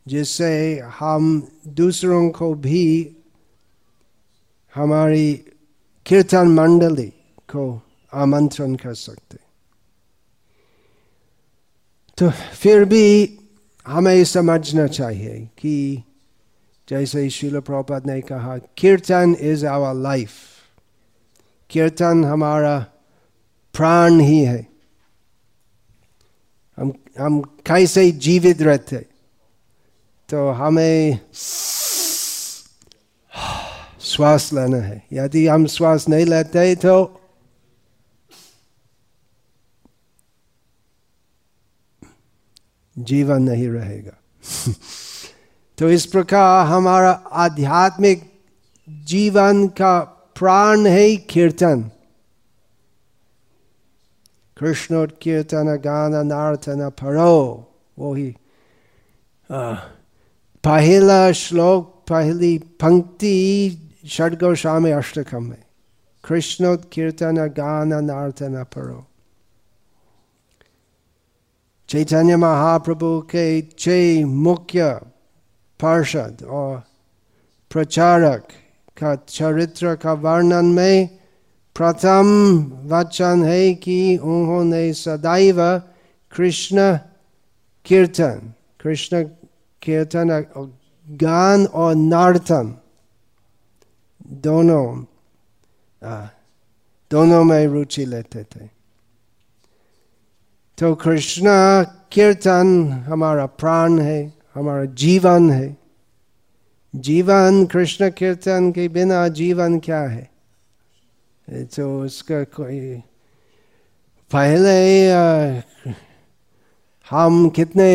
जिससे 0.06 0.80
हम 1.00 1.48
दूसरों 1.68 2.30
को 2.30 2.54
भी 2.54 2.86
हमारी 4.74 5.46
कीर्तन 6.06 6.48
मंडली 6.48 7.12
को 7.50 7.64
आमंत्रण 8.14 8.76
कर 8.76 8.94
सकते 8.94 9.38
तो 12.18 12.30
फिर 12.30 12.84
भी 12.86 13.06
हमें 13.86 14.24
समझना 14.24 14.86
चाहिए 14.88 15.40
कि 15.60 16.04
जैसे 16.88 17.30
शिल 17.30 17.60
प्रपद 17.60 18.08
ने 18.08 18.20
कहा 18.22 18.58
कीर्तन 18.78 19.36
इज़ 19.52 19.66
आवर 19.66 19.94
लाइफ 20.02 20.32
कीर्तन 21.70 22.24
हमारा 22.26 22.78
प्राण 23.76 24.20
ही 24.20 24.40
है 24.40 24.66
हम 26.78 26.94
हम 27.20 27.42
कैसे 27.66 28.12
जीवित 28.12 28.62
रहते 28.62 28.98
तो 30.30 30.50
हमें 30.52 31.20
श्वास 34.16 34.50
लेना 34.54 34.78
है 34.78 35.02
यदि 35.14 35.46
हम 35.48 35.66
श्वास 35.68 36.08
नहीं 36.10 36.26
लेते 36.26 36.76
तो 36.86 36.96
जीवन 42.96 43.42
नहीं 43.44 43.68
रहेगा 43.70 44.18
तो 45.78 45.90
इस 45.90 46.06
प्रकार 46.06 46.66
हमारा 46.68 47.12
आध्यात्मिक 47.46 48.24
जीवन 49.08 49.68
का 49.80 50.00
प्राण 50.40 50.86
है 50.88 51.16
कीर्तन 51.30 51.84
कृष्ण 54.58 55.06
कीर्तन 55.22 55.76
गान 55.84 56.16
नार्थन 56.28 56.90
परो 57.02 57.36
वही 58.00 58.34
पहला 60.64 61.32
श्लोक 61.32 61.92
पहली 62.10 62.58
पंक्ति 62.82 63.36
षड 64.06 64.36
गोस्वामी 64.40 64.92
अष्टकम 64.92 65.44
में 65.44 65.64
कृष्ण 66.24 66.76
कीर्तन 66.92 67.38
गान 67.58 67.94
नार्थन 68.06 68.64
परो 68.76 69.06
चैतन्य 71.90 72.36
महाप्रभु 72.36 73.20
के 73.32 73.46
छह 73.80 74.26
मुख्य 74.26 74.90
पार्षद 75.80 76.44
और 76.52 76.82
प्रचारक 77.72 78.48
का 78.98 79.16
चरित्र 79.16 79.96
का 79.96 80.14
वर्णन 80.26 80.66
में 80.76 81.08
प्रथम 81.76 82.28
वचन 82.92 83.44
है 83.46 83.74
कि 83.84 83.98
उन्होंने 84.18 84.92
सदैव 84.94 85.62
कृष्ण 86.34 86.98
कीर्तन 87.86 88.54
कृष्ण 88.82 89.24
कीर्तन 89.82 90.30
गान 91.08 91.66
और 91.66 91.96
नार्थन 91.96 92.74
दोनों 94.26 95.06
आ, 96.02 96.28
दोनों 97.12 97.44
में 97.44 97.66
रुचि 97.68 98.06
लेते 98.06 98.44
थे 98.44 98.68
तो 100.78 100.94
कृष्ण 100.96 101.50
कीर्तन 102.12 102.68
हमारा 103.08 103.46
प्राण 103.46 104.00
है 104.00 104.22
हमारा 104.56 104.86
जीवन 104.86 105.50
है 105.52 105.76
जीवन 106.94 107.66
कृष्ण 107.66 108.10
कीर्तन 108.10 108.72
के 108.72 108.88
बिना 108.88 109.28
जीवन 109.28 109.80
क्या 109.80 110.02
है 110.02 110.30
तो 111.48 111.86
उसका 112.04 112.44
कोई 112.56 112.80
पहले 114.32 114.78
हम 117.08 117.48
कितने 117.50 117.94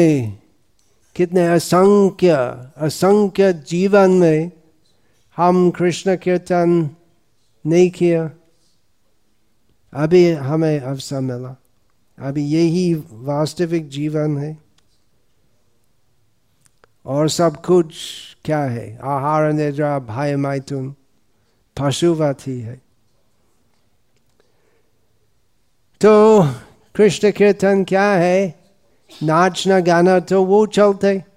कितने 1.16 1.46
असंख्य 1.46 2.34
असंख्य 2.78 3.52
जीवन 3.68 4.10
में 4.12 4.50
हम 5.40 5.70
कृष्ण 5.70 6.16
कीर्तन 6.16 6.90
नहीं 7.66 7.90
किया 7.90 8.30
अभी 9.94 10.32
हमें 10.32 10.80
अवसर 10.80 11.20
मिला। 11.20 11.56
अभी 12.18 12.44
यही 12.44 12.94
वास्तविक 13.10 13.88
जीवन 13.88 14.38
है। 14.38 14.58
और 17.06 17.28
सब 17.28 17.64
कुछ 17.64 17.94
क्या 18.44 18.64
है? 18.64 18.98
आहार 19.02 19.52
निद्रा 19.52 19.98
मैथुन 20.36 20.94
पशुवती 21.80 22.60
है। 22.60 22.76
तो 26.00 26.42
कृष्ण 26.94 27.30
कीर्तन 27.30 27.84
क्या 27.84 28.12
है? 28.12 28.60
नाचना 29.22 29.80
गाना 29.80 30.20
तो 30.20 30.44
वो 30.44 30.66
चलते। 30.66 31.29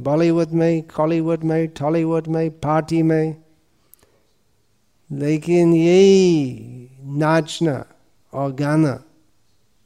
बॉलीवुड 0.00 0.48
में 0.48 0.82
कॉलीवुड 0.82 1.44
में 1.44 1.68
टॉलीवुड 1.68 2.26
में 2.26 2.50
पार्टी 2.50 3.02
में 3.02 3.36
लेकिन 5.12 5.74
यही 5.74 6.88
नाचना 7.02 7.86
और 8.34 8.52
गाना 8.52 9.02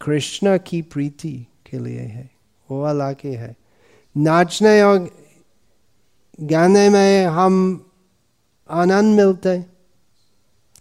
कृष्ण 0.01 0.59
की 0.59 0.83
प्रीति 0.83 1.47
के 1.67 1.79
लिए 1.79 2.01
है, 2.01 2.31
वो 2.71 2.83
अलग 2.83 3.17
ही 3.25 3.35
है। 3.35 3.57
नाचने 4.17 4.83
और 4.83 5.11
गाने 6.41 6.89
में 6.89 7.27
हम 7.27 7.87
आनंद 8.71 9.17
मिलते 9.17 9.65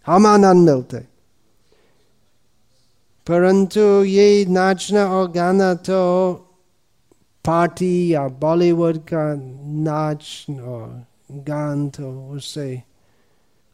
हम 0.06 0.26
आनंद 0.26 0.70
मिलते 0.70 0.98
परंतु 3.26 4.04
ये 4.04 4.46
नाचना 4.46 5.06
और 5.06 5.30
गाना 5.30 5.74
तो 5.74 6.00
पार्टी 7.44 8.14
या 8.14 8.28
बॉलीवुड 8.28 8.98
का 8.98 9.34
नाच 9.66 10.46
और 10.50 11.06
गान 11.32 11.88
तो 11.88 12.28
उससे 12.28 12.82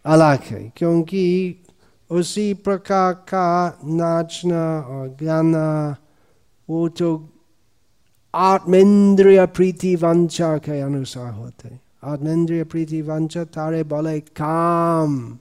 अलग 0.05 0.39
है 0.39 0.73
क्योंकि 0.77 1.55
उसी 2.11 2.55
प्रकार 2.55 3.13
का 3.13 3.79
नाचना 3.85 4.81
और 4.81 5.09
गाना 5.09 5.97
वो 6.69 6.89
तो 6.89 7.29
आत्मेंद्रिय 8.35 9.47
प्रीति 9.47 9.97
वंचा 9.97 10.59
के 10.59 10.81
अनुसार 10.81 11.33
होते 11.33 11.91
आत्मेंद्रिय 12.05 12.65
प्रीति 12.65 13.03
वंचा 13.03 13.45
तारे 13.45 13.83
बोले 13.83 14.21
काम। 14.21 15.39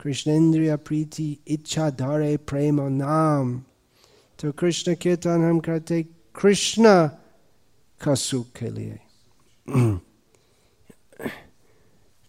कृष्णेन्द्रिय 0.00 0.76
प्रीति, 0.76 1.36
इच्छा 1.48 1.90
धरे, 1.90 2.36
प्रेम 2.36 2.80
नाम। 2.80 3.62
तो 4.38 4.52
कृष्ण 4.52 4.94
कीर्तन 4.94 5.44
हम 5.44 5.58
करते 5.58 6.02
कृष्ण 6.40 7.08
का 8.00 8.14
सुख 8.14 8.46
के 8.58 8.70
लिए 8.70 8.98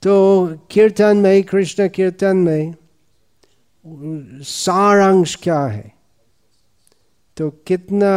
तो 0.04 0.16
कीर्तन 0.72 1.18
में 1.18 1.44
कृष्ण 1.44 1.88
कीर्तन 1.90 2.38
में 2.38 2.74
सारांश 4.44 5.36
क्या 5.36 5.66
है 5.66 5.92
तो 7.38 7.50
कितना 7.68 8.14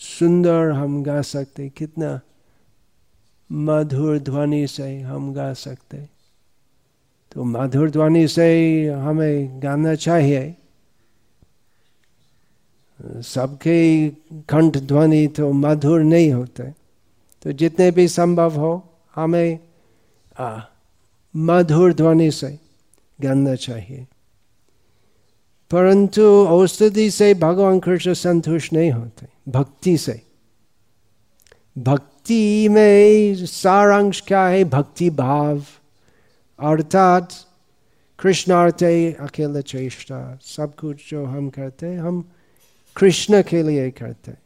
सुंदर 0.00 0.70
हम 0.70 1.02
गा 1.02 1.20
सकते 1.22 1.68
कितना 1.68 2.20
मधुर 3.50 4.18
ध्वनि 4.18 4.66
से 4.66 4.98
हम 5.00 5.32
गा 5.34 5.52
सकते 5.52 5.98
तो 7.32 7.44
मधुर 7.44 7.90
ध्वनि 7.90 8.26
से 8.28 8.48
हमें 8.88 9.62
गाना 9.62 9.94
चाहिए 9.94 10.56
सबके 13.06 14.08
कंठ 14.48 14.76
ध्वनि 14.76 15.26
तो 15.26 15.52
मधुर 15.52 16.00
नहीं 16.00 16.32
होते। 16.32 16.62
तो 17.42 17.52
जितने 17.52 17.90
भी 17.90 18.08
संभव 18.08 18.56
हो 18.56 18.88
हमें 19.14 19.58
आ, 20.38 20.60
मधुर 21.36 21.94
ध्वनि 21.94 22.30
से 22.30 22.58
गाना 23.20 23.54
चाहिए। 23.54 24.06
परंतु 25.70 26.22
औषधि 26.46 27.10
से 27.10 27.34
भगवान 27.34 27.80
कृष्ण 27.80 28.14
संतुष्ट 28.14 28.72
नहीं 28.72 28.90
होते 28.90 29.26
भक्ति 29.48 29.96
से। 29.96 30.22
भक्ति 31.78 32.68
में 32.68 33.34
सारांश 33.46 34.20
क्या 34.20 34.46
है? 34.46 34.64
भक्ति 34.64 35.10
भाव। 35.10 35.62
अर्थात 36.60 37.28
कृष्णार्थ 38.18 38.82
अकेले 39.20 39.62
चेष्टा। 39.62 40.38
सब 40.42 40.74
कुछ 40.74 41.10
जो 41.10 41.24
हम 41.24 41.50
करते 41.50 41.86
हैं 41.86 42.00
हम 42.00 42.30
कृष्ण 42.96 43.42
के 43.42 43.62
लिए 43.62 43.90
करते 43.90 44.30
हैं। 44.30 44.42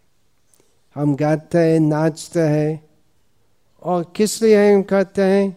हम 0.95 1.17
गाते 1.17 1.59
हैं, 1.59 1.81
नाचते 1.81 2.41
हैं, 2.41 2.89
और 3.83 4.13
किस 4.17 4.43
लिए 4.43 4.75
हम 4.75 4.83
करते 4.83 5.23
हैं? 5.23 5.57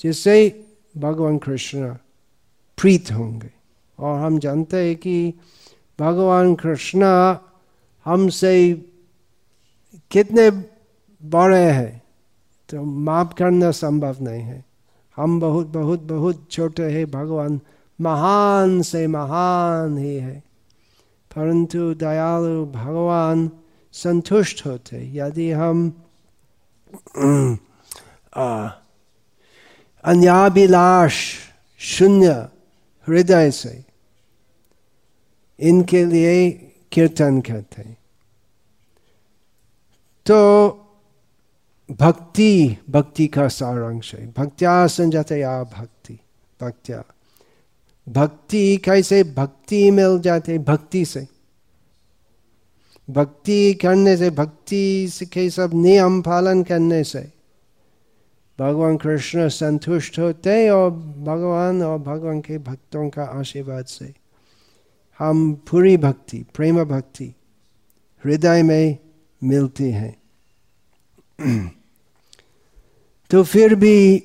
जिससे 0.00 0.64
भगवान 0.96 1.38
कृष्ण 1.38 1.94
प्रीत 2.76 3.12
होंगे। 3.12 3.50
और 3.98 4.20
हम 4.20 4.38
जानते 4.38 4.76
हैं 4.76 4.96
कि 4.96 5.34
भगवान 6.00 6.54
कृष्ण 6.54 7.02
हमसे 8.04 8.72
कितने 10.10 10.50
बड़े 11.22 11.70
हैं 11.70 12.02
तो 12.68 12.82
माप 12.82 13.32
करना 13.32 13.70
संभव 13.70 14.16
नहीं 14.20 14.42
है। 14.42 14.64
हम 15.16 15.40
बहुत 15.40 15.66
बहुत 15.66 16.00
बहुत 16.00 16.46
छोटे 16.50 16.82
हैं, 16.82 17.10
भगवान 17.10 17.60
महान 18.00 18.82
से 18.82 19.06
महान 19.06 19.98
ही 19.98 20.16
है। 20.16 20.42
परंतु 21.36 21.92
दयालु 21.94 22.64
भगवान 22.74 23.50
संतुष्ट 23.94 24.66
होते 24.66 25.00
यदि 25.14 25.50
हम 25.52 25.78
अन्याभिलाष 30.04 31.16
शून्य 31.80 32.30
हृदय 33.06 33.50
से 33.50 33.82
इनके 35.58 36.04
लिए 36.04 36.50
कीर्तन 36.92 37.40
करते 37.40 37.82
तो 40.26 40.38
भक्ति 42.00 42.76
भक्ति 42.90 43.26
का 43.26 43.46
सारांश 43.48 44.14
है 44.14 44.26
भक्त्या 44.38 44.86
संजतया 44.86 45.62
भक्ति 45.72 46.18
भक्त्या 46.60 47.02
भक्ति 48.08 48.76
कैसे 48.76 49.24
भक्ति 49.24 49.90
मिल 49.90 50.20
जाते 50.20 50.58
भक्ति 50.58 51.04
से? 51.04 51.28
भक्ति 53.10 53.74
करने 53.74 54.16
से, 54.16 54.30
भक्ति 54.30 55.10
के 55.22 55.50
सब 55.50 55.70
नियम 55.74 56.22
पालन 56.22 56.62
करने 56.62 57.04
से 57.04 57.32
भगवान 58.60 58.96
कृष्ण 58.96 59.48
संतुष्ट 59.48 60.18
होते 60.18 60.70
और 60.70 60.90
भगवान 61.18 61.82
और 61.82 61.98
भगवान 61.98 62.40
के 62.40 62.58
भक्तों 62.58 63.10
का 63.10 63.22
आशीर्वाद 63.22 63.84
से 63.84 64.14
हम 65.18 65.54
पूरी 65.54 65.96
भक्ति, 65.96 66.44
प्रेम 66.54 66.84
भक्ति 66.84 67.34
हृदय 68.24 68.62
में 68.62 68.98
मिलती 69.44 69.90
है। 69.90 70.16
तो 73.30 73.42
फिर 73.42 73.74
भी 73.74 74.18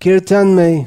कीर्तन 0.00 0.46
में 0.46 0.86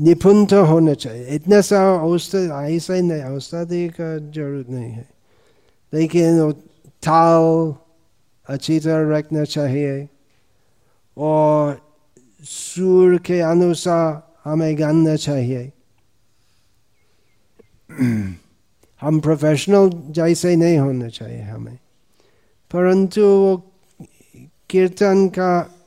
निपुण 0.00 0.46
तो 0.46 0.64
होना 0.64 0.94
चाहिए। 0.94 1.26
इतना 1.26 1.60
सा 1.60 1.92
औसत, 1.92 2.34
ऐसा 2.34 2.94
ही 2.94 3.02
नहीं 3.02 3.22
औषधि 3.22 3.88
का 3.88 4.18
ज़रूरत 4.32 4.70
नहीं 4.70 4.90
है। 4.90 5.08
लेकिन 5.94 6.52
ताल 6.86 7.74
अच्छी 8.48 8.80
तरह 8.80 9.18
रखना 9.18 9.44
चाहिए 9.44 10.08
और 11.18 11.80
सुर 12.42 13.18
के 13.18 13.40
अनुसार 13.40 14.32
हमें 14.44 14.78
गाना 14.78 15.16
चाहिए। 15.16 15.72
हम 19.00 19.20
प्रोफेशनल 19.20 19.90
जैसे 20.12 20.56
नहीं 20.56 20.78
होना 20.78 21.08
चाहिए 21.08 21.42
हमें। 21.42 21.78
परंतु 22.72 23.20
वो 23.20 23.56
कीर्तन 24.70 25.28
का 25.28 25.81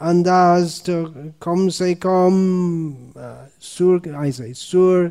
अंदाज 0.00 0.80
तो 0.82 1.04
कम 1.42 1.68
से 1.68 1.94
कम 1.94 2.34
सुर 3.62 4.02
ऐसे 4.26 4.52
सुर 4.54 5.08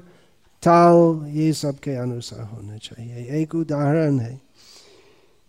ताल 0.63 1.27
ये 1.29 1.51
सब 1.53 1.79
के 1.79 1.95
अनुसार 1.95 2.41
होना 2.43 2.77
चाहिए 2.77 3.41
एक 3.41 3.55
उदाहरण 3.55 4.19
है 4.19 4.39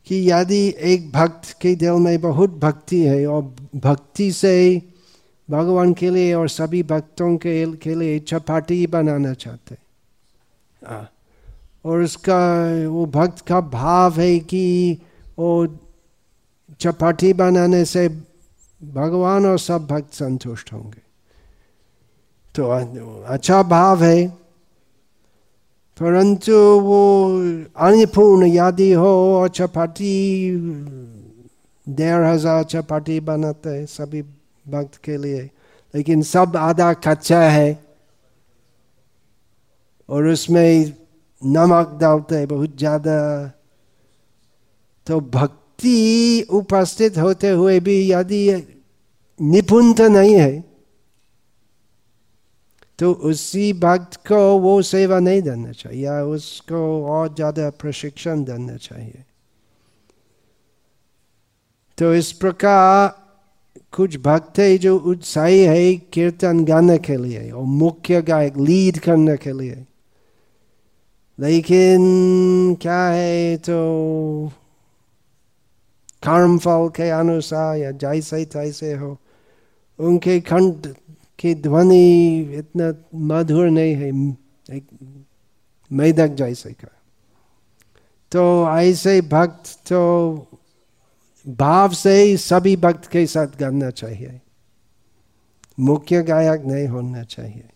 कि 0.07 0.31
यदि 0.31 0.63
एक 0.93 1.11
भक्त 1.13 1.51
के 1.63 1.75
दिल 1.77 1.99
में 2.05 2.21
बहुत 2.21 2.59
भक्ति 2.59 3.01
है 3.03 3.27
और 3.27 3.43
भक्ति 3.77 4.31
से 4.33 4.57
भगवान 5.49 5.93
के 5.93 6.11
लिए 6.11 6.33
और 6.35 6.49
सभी 6.49 6.83
भक्तों 6.83 7.37
के 7.37 7.65
के 7.77 7.95
लिए 7.95 8.19
चपाटी 8.19 8.87
बनाना 8.87 9.33
चाहते 9.35 9.77
और 11.85 12.03
उसका 12.03 12.41
वो 12.89 13.07
भक्त 13.07 13.47
का 13.47 13.61
भाव 13.61 14.21
है 14.21 14.39
कि 14.45 14.67
वो 15.39 15.51
चपाटी 16.81 17.33
बनाने 17.33 17.85
से 17.85 18.09
भगवान 18.81 19.47
और 19.47 19.59
सब 19.59 19.87
भक्त 19.87 20.13
संतुष्ट 20.15 20.73
होंगे। 20.73 21.03
तो 22.55 22.69
अच्छा 23.27 23.63
भाव 23.63 24.03
है। 24.05 24.27
परंतु 26.01 26.53
वो 26.81 27.01
अन्यपूर्ण 27.79 28.47
यदि 28.47 28.93
हो 28.93 29.13
और 29.35 29.49
चपाटी, 29.49 30.15
डेढ़ 31.87 32.25
हज़ार 32.25 32.63
चपाटी 32.65 33.19
बनाते 33.21 33.69
हैं 33.69 33.85
सभी 33.87 34.23
भक्त 34.67 34.97
के 35.05 35.17
लिए। 35.17 35.43
लेकिन 35.95 36.23
सब 36.23 36.57
आधा 36.57 36.93
कच्चा 37.05 37.41
है 37.43 37.79
और 40.09 40.27
उसमें 40.27 40.93
नमक 41.43 41.97
डालते 42.01 42.37
हैं, 42.37 42.49
बहुत 42.49 42.77
ज़्यादा। 42.79 43.17
तो 45.07 45.21
भक्त 45.21 45.60
भक्ति 45.81 46.47
उपस्थित 46.51 47.17
होते 47.19 47.49
हुए 47.51 47.79
भी 47.81 47.97
यदि 48.11 48.41
निपुणता 49.41 50.09
नहीं 50.09 50.35
है 50.35 50.65
तो 52.99 53.13
उसी 53.25 53.73
भक्त 53.73 54.17
को 54.29 54.37
वो 54.61 54.81
सेवा 54.83 55.19
नहीं 55.21 55.43
देना 55.43 55.73
चाहिए, 55.73 56.05
या 56.05 56.23
उसको 56.25 56.77
और 57.09 57.35
ज़्यादा 57.35 57.69
प्रशिक्षण 57.81 58.45
देना 58.45 58.77
चाहिए। 58.77 59.25
तो 61.99 62.15
इस 62.15 62.33
प्रकार 62.33 63.09
कुछ 63.93 64.17
भक्त 64.21 64.59
है 64.59 64.77
जो 64.79 64.97
उत्साही 64.99 65.61
है 65.61 65.95
कीर्तन 66.13 66.65
गाने 66.65 66.99
के 67.01 67.17
लिए 67.17 67.51
और 67.51 67.65
मुख्य 67.65 68.23
गायक 68.23 68.57
लीड 68.59 68.99
करने 69.01 69.37
के 69.37 69.53
लिए। 69.53 69.85
लेकिन 71.39 72.75
क्या 72.83 73.03
है 73.09 73.57
तो 73.59 73.77
कर्म 76.23 76.59
फल 76.59 76.89
के 76.97 77.09
अनुसार 77.11 77.77
या 77.77 77.91
जैसे 77.91 78.45
तैसे 78.45 78.93
हो 78.95 79.17
उनके 79.99 80.41
खंड 80.41 80.95
की 81.39 81.55
ध्वनि 81.55 82.41
इतना 82.59 82.93
मधुर 83.29 83.69
नहीं 83.71 83.95
है 83.95 84.09
एक 84.77 84.87
मैदक 85.91 86.35
जैसे 86.35 86.73
का 86.73 86.89
तो 88.33 88.45
ऐसे 88.79 89.21
भक्त 89.21 89.77
तो 89.89 90.03
भाव 91.47 91.93
से 91.93 92.23
ही 92.23 92.37
सभी 92.37 92.77
भक्त 92.77 93.07
के 93.11 93.27
साथ 93.27 93.59
गाना 93.61 93.91
चाहिए 93.91 94.41
मुख्य 95.81 96.23
गायक 96.23 96.65
नहीं 96.67 96.87
होना 96.89 97.23
चाहिए 97.23 97.69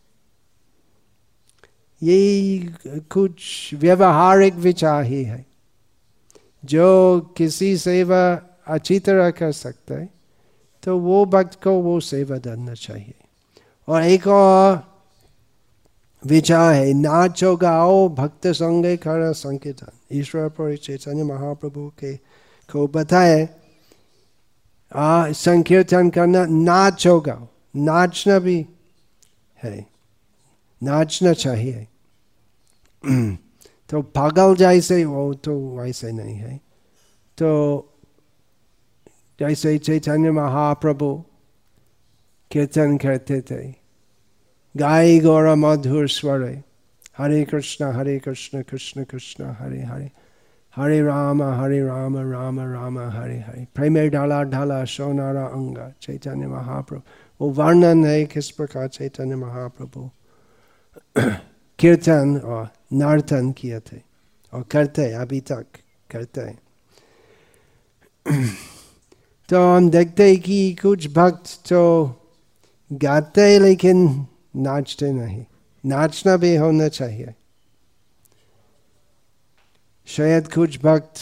यही 2.02 2.58
कुछ 3.12 3.74
व्यवहारिक 3.74 4.54
विचार 4.54 5.04
ही 5.04 5.22
है 5.24 5.44
जो 6.64 7.20
किसी 7.20 7.76
सेवा 7.76 8.42
अच्छी 8.66 8.98
तरह 8.98 9.30
कर 9.30 9.52
सकता 9.52 9.94
है 9.94 10.08
तो 10.82 10.98
वो 10.98 11.26
भक्त 11.26 11.62
को 11.62 11.70
वो 11.70 12.00
सेवा 12.00 12.36
देना 12.36 12.74
चाहिए। 12.74 13.14
और 13.88 14.02
एक 14.02 14.26
और 14.26 14.94
विचार 16.26 16.74
है, 16.74 16.92
नाचो, 16.92 17.56
गाओ, 17.56 18.08
भक्त 18.08 18.46
संगे 18.46 18.96
कर 18.96 19.32
संकीर्तन। 19.32 19.92
ईश्वर 20.12 20.48
पर 20.48 20.76
चैतन्य 20.76 21.24
महाप्रभु 21.24 21.92
के 21.98 22.16
को 22.72 22.86
बताए, 22.86 23.48
आ, 24.94 25.32
संकीर्तन 25.32 26.10
करना, 26.10 26.46
नाचो, 26.46 27.20
गाओ। 27.20 27.48
नाचना 27.76 28.38
भी 28.38 28.66
है, 29.62 29.86
नाचना 30.82 31.32
चाहिए। 31.32 31.88
तो 33.90 34.02
पागल 34.02 34.54
जैसे 34.56 35.04
वो 35.04 35.32
तो 35.34 35.58
वैसे 35.76 36.12
नहीं 36.12 36.34
है। 36.34 36.56
तो 37.38 37.50
जैसे 39.40 39.76
चैतन्य 39.78 40.30
महाप्रभु 40.30 41.14
कीर्तन 42.50 42.96
करते 42.96 43.40
थे, 43.40 43.62
गाय 44.74 45.18
गौर 45.18 45.54
मधुर 45.54 46.08
स्वर, 46.08 46.42
हरे 47.18 47.44
कृष्ण 47.44 47.92
हरे 47.92 48.18
कृष्ण 48.18 48.62
कृष्ण 48.62 49.04
कृष्ण, 49.04 49.44
हरे 49.58 49.82
हरे 49.82 50.10
हरे 50.76 51.02
राम 51.02 51.42
हरे 51.42 51.80
राम 51.82 52.16
राम 52.18 52.60
राम, 52.60 52.98
हरे 52.98 53.38
हरे। 53.38 53.66
प्रेम 53.74 53.98
ढाला 54.10 54.42
ढाला 54.42 54.84
सोनारा 54.84 55.44
अंग, 55.46 55.76
चैतन्य 56.02 56.46
महाप्रभु। 56.46 57.02
वो 57.40 57.50
वर्णन 57.50 58.04
है 58.04 58.24
किस 58.24 58.50
प्रकार 58.50 58.88
चैतन्य 58.88 59.36
महाप्रभु? 59.36 60.10
कीर्तन 61.78 62.36
और 62.38 62.68
नर्तन 62.92 63.50
किए 63.52 63.78
थे 63.80 64.00
और 64.52 64.62
करते 64.62 65.12
अभी 65.12 65.40
तक 65.40 65.66
करते 66.10 66.40
हैं 66.40 66.58
तो 69.48 69.62
हम 69.66 69.88
देखते 69.90 70.28
हैं 70.28 70.40
कि 70.40 70.74
कुछ 70.82 71.06
भक्त 71.12 71.58
तो 71.68 71.80
गाते 72.90 73.42
हैं 73.42 73.60
लेकिन 73.60 74.04
नाचते 74.56 75.12
नहीं 75.12 75.44
नाचना 75.84 76.36
भी 76.36 76.54
होना 76.56 76.88
चाहिए 76.88 77.34
शायद 80.08 80.52
कुछ 80.52 80.78
भक्त 80.82 81.20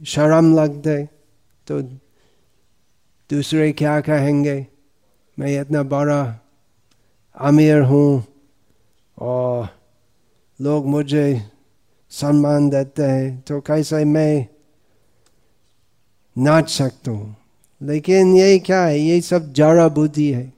शर्म 0.00 0.54
लगते 0.54 1.02
तो 1.66 1.80
दूसरे 3.30 3.72
क्या 3.72 4.00
कहेंगे 4.00 4.66
मैं 5.38 5.60
इतना 5.60 5.82
बड़ा 5.82 6.20
अमीर 7.36 7.80
हूँ 7.82 8.24
और 9.18 9.77
लोग 10.60 10.86
मुझे 10.86 11.50
सम्मान 12.10 12.68
देते 12.70 13.02
हैं 13.02 13.40
तो 13.40 13.60
कैसे 13.60 14.04
मैं 14.04 14.46
नाच 16.38 16.70
सकता 16.70 17.10
हूँ? 17.10 17.36
लेकिन 17.82 18.36
ये 18.36 18.58
क्या 18.58 18.82
है? 18.84 18.98
ये 19.00 19.20
सब 19.20 19.52
जड़ा 19.52 19.88
बुद्धि 19.88 20.32
है। 20.32 20.52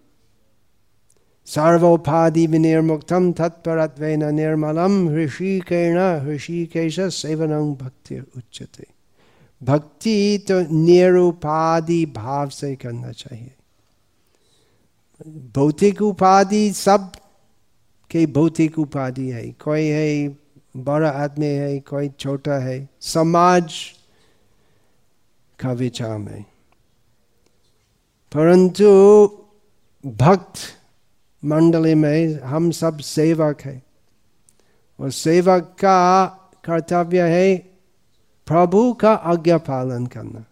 सर्वोपाधि 1.46 2.46
विनिर्मुक्तम 2.46 3.32
तत्परत्वेन 3.32 4.24
निर्मलम 4.34 5.08
ऋषिकेण 5.16 5.98
ऋषिकेश 6.28 7.00
सेवन 7.00 7.74
भक्ति 7.74 8.20
उच्चते 8.36 8.86
भक्ति 9.62 10.44
तो 10.50 10.60
निरुपाधि 10.60 12.04
भाव 12.06 12.48
से 12.48 12.76
करना 12.76 13.12
चाहिए। 13.12 13.54
भौतिक 15.54 16.02
उपाधि 16.02 16.72
सब 16.72 17.12
के 18.10 18.26
भौतिक 18.26 18.78
उपाधि 18.78 19.28
है, 19.30 19.50
कोई 19.52 19.86
है, 19.86 20.28
बड़ा 20.76 21.10
आदमी 21.10 21.46
है, 21.46 21.78
कोई 21.80 22.08
छोटा 22.08 22.58
है, 22.58 22.88
समाज 23.00 23.74
का 25.58 25.72
विचार 25.72 26.18
में 26.18 26.44
परंतु 28.32 28.86
भक्त 30.04 30.58
मंडली 31.42 31.94
में 31.94 32.40
हम 32.40 32.70
सब 32.70 32.98
सेवक 32.98 33.60
है, 33.60 33.82
और 34.98 35.10
सेवक 35.10 35.76
का 35.80 36.26
कर्तव्य 36.64 37.22
है 37.28 37.56
प्रभु 38.46 38.92
का 38.92 39.12
आज्ञा 39.12 39.58
पालन 39.58 40.06
करना, 40.06 40.44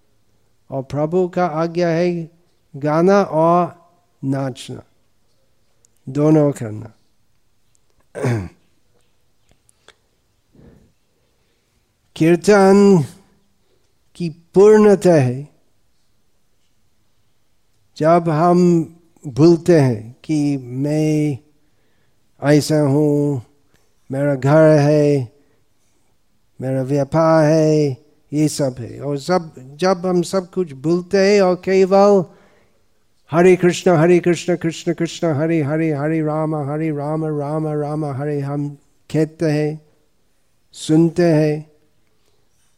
और 0.71 0.83
प्रभु 0.83 1.29
का 1.29 1.47
आज्ञा 1.47 1.89
है 1.89 2.31
गाना 2.75 3.23
और 3.23 3.75
नाचना, 4.23 4.83
दोनों 6.07 6.51
करना। 6.53 6.93
कीर्तन 12.17 13.05
की 14.15 14.29
पूर्णता 14.29 15.15
है। 15.15 15.49
जब 17.97 18.29
हम 18.29 18.85
भूलते 19.27 19.81
हैं 19.81 20.17
कि 20.25 20.57
मैं 20.57 21.39
ऐसा 22.43 22.81
हूँ, 22.81 23.43
मेरा 24.11 24.35
घर 24.35 24.79
है, 24.79 25.33
मेरा 26.61 26.83
व्यापार 26.83 27.45
है, 27.45 27.97
ये 28.33 28.49
सब 28.49 28.77
है। 28.79 29.01
और 29.01 29.19
सब, 29.19 29.55
जब 29.59 30.07
हम 30.07 30.23
सब 30.23 30.51
कुछ 30.51 30.73
भूलते 30.73 31.19
हैं 31.19 31.43
और 31.43 31.55
केवल 31.55 32.38
हरे 33.31 33.57
कृष्ण 33.57 33.91
हरे 33.91 34.19
कृष्ण 34.19 34.57
कृष्ण 34.57 34.95
कृष्ण 34.95 35.33
हरे 35.33 35.63
हरे 35.63 35.93
हरे 35.93 36.23
राम 36.23 36.55
हरे 36.55 36.91
राम 36.91 37.27
राम 37.27 37.69
राम 37.69 38.05
हरे 38.05 38.41
हम 38.41 38.69
कहते 39.13 39.47
हैं, 39.47 39.81
सुनते 40.73 41.23
हैं। 41.23 41.71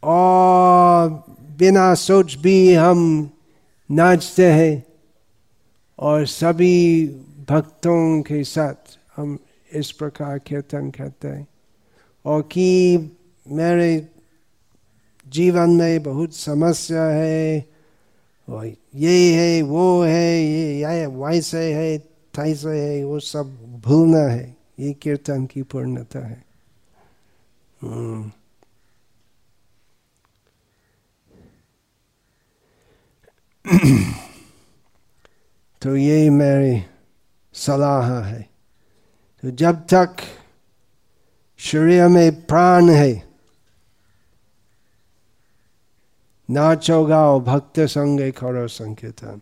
और 0.03 1.09
बिना 1.57 1.93
सोच 1.93 2.35
भी 2.35 2.73
हम 2.73 3.29
नाचते 3.91 4.51
हैं 4.51 4.83
और 5.99 6.25
सभी 6.25 7.07
भक्तों 7.49 8.21
के 8.21 8.43
साथ 8.43 8.97
हम 9.15 9.39
इस 9.73 9.91
प्रकार 9.91 10.39
कीर्तन 10.39 10.89
करते 10.89 11.27
हैं। 11.27 11.47
और 12.25 12.41
कि 12.41 12.97
मेरे 13.47 14.07
जीवन 15.27 15.69
में 15.69 16.03
बहुत 16.03 16.35
समस्या 16.35 17.03
है 17.03 17.70
और 18.51 18.67
ये 18.95 19.33
है, 19.33 19.61
वो 19.61 20.03
है, 20.03 20.43
ये 20.43 21.05
वैसे 21.05 21.73
है 21.73 21.97
तैसे 22.35 22.69
है, 22.69 23.03
वो 23.03 23.19
सब 23.19 23.57
भूलना 23.85 24.19
है। 24.19 24.57
ये 24.79 24.93
कीर्तन 24.93 25.45
की 25.45 25.61
पूर्णता 25.61 26.27
है। 26.27 26.45
हम्म। 27.81 28.31
तो 35.81 35.95
ये 35.95 36.29
मेरी 36.29 36.83
सलाह 37.53 38.23
है। 38.23 38.49
तो 39.41 39.51
जब 39.51 39.75
तक 39.75 40.15
शरीर 41.57 42.07
में 42.07 42.45
प्राण 42.45 42.89
है 42.89 43.30
नाचो 46.51 47.03
गाओ, 47.05 47.39
भक्त 47.39 47.79
संगे 47.79 48.31
करो 48.31 48.67
संकीर्तन। 48.67 49.41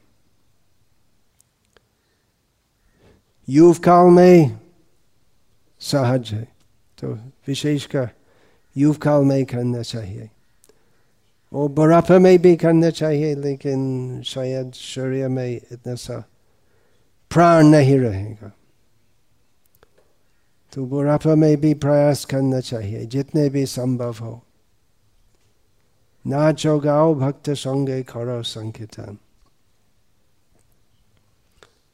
युव 3.47 3.73
काल 3.83 4.05
में 4.05 4.59
सहज 5.81 6.29
है 6.31 6.43
तो 6.97 7.13
विशेषकर 7.47 8.09
युव 8.75 8.93
काल 8.93 9.23
में 9.23 9.45
करना 9.45 9.81
चाहिए। 9.81 10.29
वो 11.51 11.67
बुढ़ापे 11.67 12.17
में 12.19 12.37
भी 12.37 12.55
करना 12.55 12.89
चाहिए, 12.89 13.35
लेकिन 13.35 14.21
शायद 14.21 14.71
शरीर 14.71 15.27
में 15.27 15.49
इतना 15.49 15.95
सा 15.95 16.17
प्राण 17.31 17.67
नहीं 17.67 17.97
रहेगा। 17.99 18.51
तो 20.73 20.85
बुढ़ापा 20.85 21.35
में 21.35 21.55
भी 21.57 21.73
प्रयास 21.73 22.25
करना 22.25 22.59
चाहिए, 22.59 23.05
जितने 23.05 23.49
भी 23.49 23.65
संभव 23.65 24.15
हो। 24.21 24.41
नाचो 26.25 26.79
गाओ 26.79 27.15
भक्त 27.15 27.49
संगे 27.49 28.03
करो 28.03 28.43
संकीर्तन। 28.43 29.17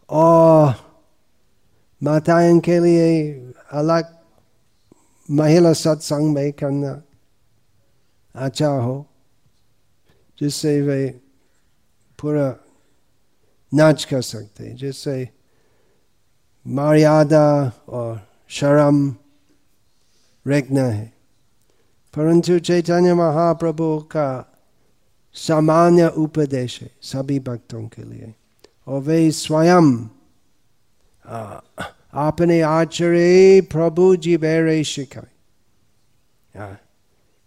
और 0.09 0.73
माताएँ 2.03 2.59
के 2.59 2.79
लिए 2.79 3.33
अलग 3.71 4.13
महिला 5.31 5.73
सत्संग 5.73 6.33
में 6.33 6.51
करना 6.53 7.01
अच्छा 8.35 8.67
हो, 8.67 9.05
जिससे 10.39 10.81
वे 10.81 11.07
पूरा 12.19 12.55
नाच 13.73 14.03
कर 14.03 14.21
सकते 14.21 14.73
जिससे 14.73 15.29
मर्यादा 16.67 17.71
और 17.89 18.27
शर्म 18.49 19.15
रेखना 20.47 20.83
है। 20.83 21.14
परंतु 22.15 22.59
चैतन्य 22.59 23.13
महाप्रभु 23.13 23.97
का 24.11 24.29
सामान्य 25.35 26.07
उपदेश 26.17 26.81
है 26.81 26.89
सभी 27.01 27.39
भक्तों 27.39 27.87
के 27.87 28.03
लिए। 28.03 28.33
और 28.87 29.01
वे 29.01 29.31
स्वयं 29.31 29.87
अपने 32.17 32.59
आचर्य 32.61 33.61
प्रभु 33.61 34.15
जी 34.15 34.37
बेरे 34.37 34.83
सिखाए 34.83 35.33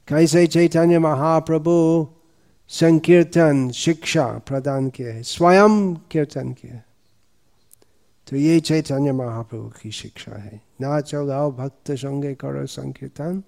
कैसे 0.09 0.47
चैतन्य 0.47 0.99
महाप्रभु 0.99 1.75
संकीर्तन, 2.71 3.71
शिक्षा 3.71 4.27
प्रदान 4.47 4.89
किया 4.91 5.15
है, 5.15 5.23
स्वयं 5.23 5.95
कीर्तन 6.11 6.53
किया 6.53 6.83
तो 8.27 8.37
ये 8.37 8.61
चैतन्य 8.61 9.13
महाप्रभु 9.13 9.69
की 9.81 9.91
शिक्षा 9.91 10.33
है। 10.37 10.61
ना 10.81 11.01
गाओ 11.15 11.51
भक्त 11.53 11.93
संगे 11.93 12.35
करो 12.35 12.67
संकीर्तन। 12.69 13.43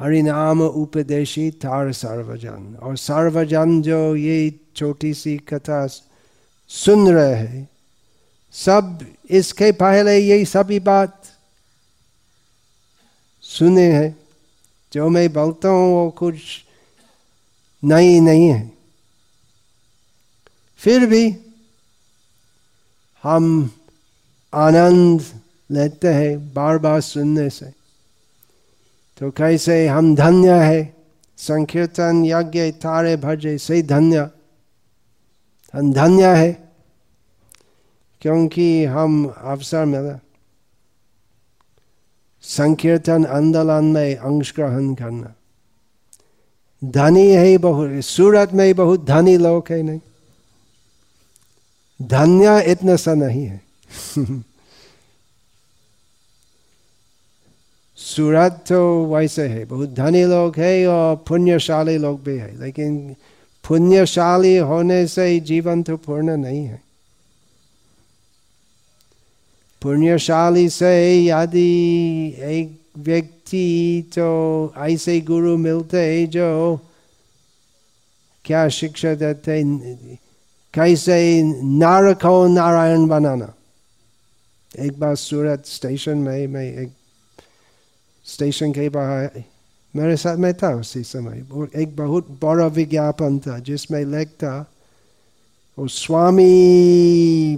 हरिनाम 0.00 0.60
उपदेशी 0.62 1.50
तार 1.50 1.92
सर्वजन 1.92 2.74
और 2.82 2.96
सर्वजन 2.96 3.80
जो 3.82 4.00
ये 4.16 4.38
छोटी 4.76 5.12
सी 5.14 5.36
कथा 5.48 5.86
सुन 6.70 7.08
रहे 7.08 7.34
हैं 7.34 7.68
सब 8.54 8.98
इसके 9.30 9.70
पहले 9.72 10.18
यही 10.18 10.44
सभी 10.44 10.80
बात 10.80 11.22
सुने 13.44 13.86
हैं 13.92 14.14
जो 14.92 15.08
मैं 15.08 15.32
बोलता 15.32 15.68
हूँ 15.68 15.90
वो 15.92 16.08
कुछ 16.10 16.42
नहीं 17.82 18.20
नहीं 18.20 18.48
है 18.48 18.70
फिर 20.80 21.06
भी 21.06 21.24
हम 23.24 23.48
आनंद 24.52 25.22
लेते 25.70 26.08
हैं 26.08 26.54
बार 26.54 26.78
बार 26.78 27.00
सुनने 27.00 27.48
से 27.50 27.72
तो 29.18 29.30
कैसे 29.30 29.88
हम 29.88 30.16
धन्य 30.16 30.52
है। 30.52 30.96
संकीर्तन 31.36 32.24
यज्ञ 32.24 32.70
तारे 32.70 33.16
भजे 33.16 33.58
से 33.58 33.82
धन्य। 33.82 34.30
हम 35.74 35.92
धन्य 35.92 36.36
है, 36.36 36.72
क्योंकि 38.20 38.84
हम 38.84 39.34
अवसर 39.38 39.84
मिला। 39.84 40.20
संकीर्तन 42.42 43.26
आंदोलन 43.26 43.84
में 43.84 44.16
अंश 44.16 44.52
ग्रहण 44.56 44.94
करना। 44.94 45.34
धनी 46.84 47.30
है 47.30 47.58
बहुत, 47.58 48.04
सूरत 48.04 48.50
में 48.52 48.74
बहुत 48.74 49.04
धनी 49.04 49.36
लोग 49.36 49.64
है 49.70 49.82
नहीं। 49.82 50.00
धन्य 52.02 52.62
इतना 52.62 52.96
सा 52.96 53.14
नहीं 53.14 53.46
है। 53.46 53.60
सूरत 57.98 58.64
तो 58.68 58.80
वैसे 59.06 59.46
है, 59.48 59.64
बहुत 59.64 59.90
धनी 59.94 60.24
लोग 60.24 60.56
है 60.58 60.86
और 60.86 61.16
पुण्यशाली 61.28 61.96
लोग 61.98 62.22
भी 62.24 62.36
है, 62.38 62.50
लेकिन 62.60 63.14
पुण्यशाली 63.64 64.56
होने 64.56 65.06
से 65.06 65.38
जीवन 65.40 65.82
तो 65.82 65.96
पूर्ण 65.96 66.36
नहीं 66.36 66.64
है। 66.64 66.80
पुण्यशाली 69.82 70.68
से 70.68 70.92
यदि 71.24 72.36
एक 72.50 72.78
व्यक्ति 72.98 74.10
तो 74.14 74.28
ऐसे 74.78 75.20
गुरु 75.20 75.56
मिलते 75.56 76.26
जो 76.26 76.48
क्या 78.44 78.68
शिक्षा 78.68 79.14
देते 79.14 79.62
कैसे 80.74 81.18
नार 81.42 82.12
को 82.14 82.46
नारायण 82.46 83.06
बनाना। 83.08 83.52
एक 84.78 84.98
बार 85.00 85.14
सूरत 85.16 85.66
स्टेशन 85.66 86.18
में 86.18 86.46
मैं 86.46 86.64
एक 86.72 86.92
स्टेशन 88.26 88.72
के 88.72 88.88
बाहर, 88.88 89.42
मेरे 89.96 90.16
साथ 90.16 90.36
में 90.36 90.54
था 90.54 90.74
उसी 90.74 91.02
समय। 91.02 91.44
एक 91.76 91.96
बहुत 91.96 92.38
बड़ा 92.42 92.66
विज्ञापन 92.66 93.38
था, 93.38 93.58
जिसमें 93.58 94.04
लिखता 94.04 94.72
वो 95.78 95.88
स्वामी 95.88 97.56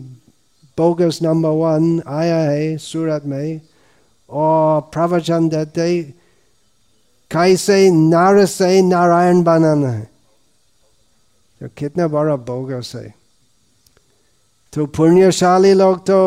बोगस 0.79 1.19
नंबर 1.23 1.49
वन 1.49 2.03
आया 2.07 2.39
है 2.39 2.77
सूरत 2.77 3.23
में, 3.27 3.61
और 4.31 4.81
प्रवचन 4.81 5.49
देते, 5.49 6.03
कैसे 7.31 7.91
नार 7.91 8.47
से 8.47 8.83
नारायण 8.83 9.43
बनाना 9.43 9.89
है? 9.89 10.11
तो 11.61 11.69
कितना 11.77 12.09
बड़ा 12.09 12.37
बोगस 12.37 12.93
है। 12.95 13.15
तो 14.73 14.87
पुण्यशाली 14.87 15.73
लोग 15.75 15.99
तो 15.99 16.19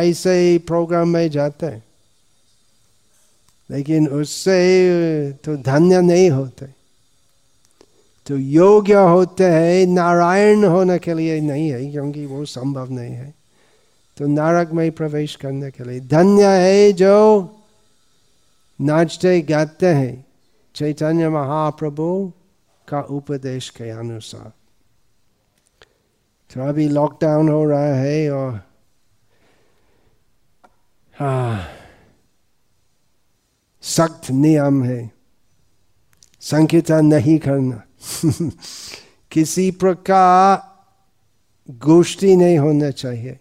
ऐसे 0.00 0.38
ही 0.38 0.58
प्रोग्राम 0.58 1.08
में 1.08 1.30
जाते 1.30 1.66
हैं। 1.66 1.84
लेकिन 3.70 4.08
उससे 4.08 4.58
तो 5.44 5.56
धन्य 5.56 6.00
नहीं 6.00 6.30
होते। 6.30 6.66
तो 8.26 8.36
योग्य 8.36 8.94
होते 8.94 9.44
हैं, 9.44 9.86
नारायण 9.86 10.64
होने 10.64 10.98
के 10.98 11.14
लिए 11.14 11.40
नहीं 11.40 11.68
है, 11.70 11.90
क्योंकि 11.90 12.26
वो 12.26 12.44
संभव 12.44 12.90
नहीं 12.90 13.14
है। 13.14 13.34
तो 14.16 14.26
नरक 14.26 14.72
में 14.72 14.90
प्रवेश 14.92 15.36
करने 15.36 15.70
के 15.70 15.84
लिए 15.84 16.00
धन्य 16.00 16.46
है 16.46 16.92
जो 16.92 17.14
नाचते, 18.80 19.40
गाते 19.40 19.86
हैं। 19.86 20.24
चैतन्य 20.74 21.28
महाप्रभु 21.28 22.32
का 22.88 23.00
उपदेश 23.00 23.70
के 23.70 23.90
अनुसार। 23.90 24.52
तो 26.50 26.68
अभी 26.68 26.88
लॉकडाउन 26.88 27.48
हो 27.48 27.64
रहा 27.64 27.94
है 27.94 28.30
और 28.30 28.60
हाँ। 31.14 31.77
सख्त 33.88 34.30
नियम 34.30 34.84
है। 34.84 35.10
संकीर्तन 36.40 37.06
नहीं 37.06 37.38
करना। 37.38 37.82
किसी 39.30 39.70
प्रकार 39.70 40.78
गोष्ठी 41.70 42.36
नहीं 42.36 42.58
होना 42.58 42.90
चाहिए। 42.90 43.40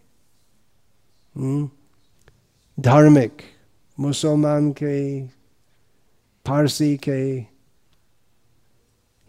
हम्म? 1.35 1.69
धार्मिक, 2.79 3.37
मुसलमान 3.99 4.71
के, 4.71 5.27
फारसी 6.47 6.97
के, 6.97 7.39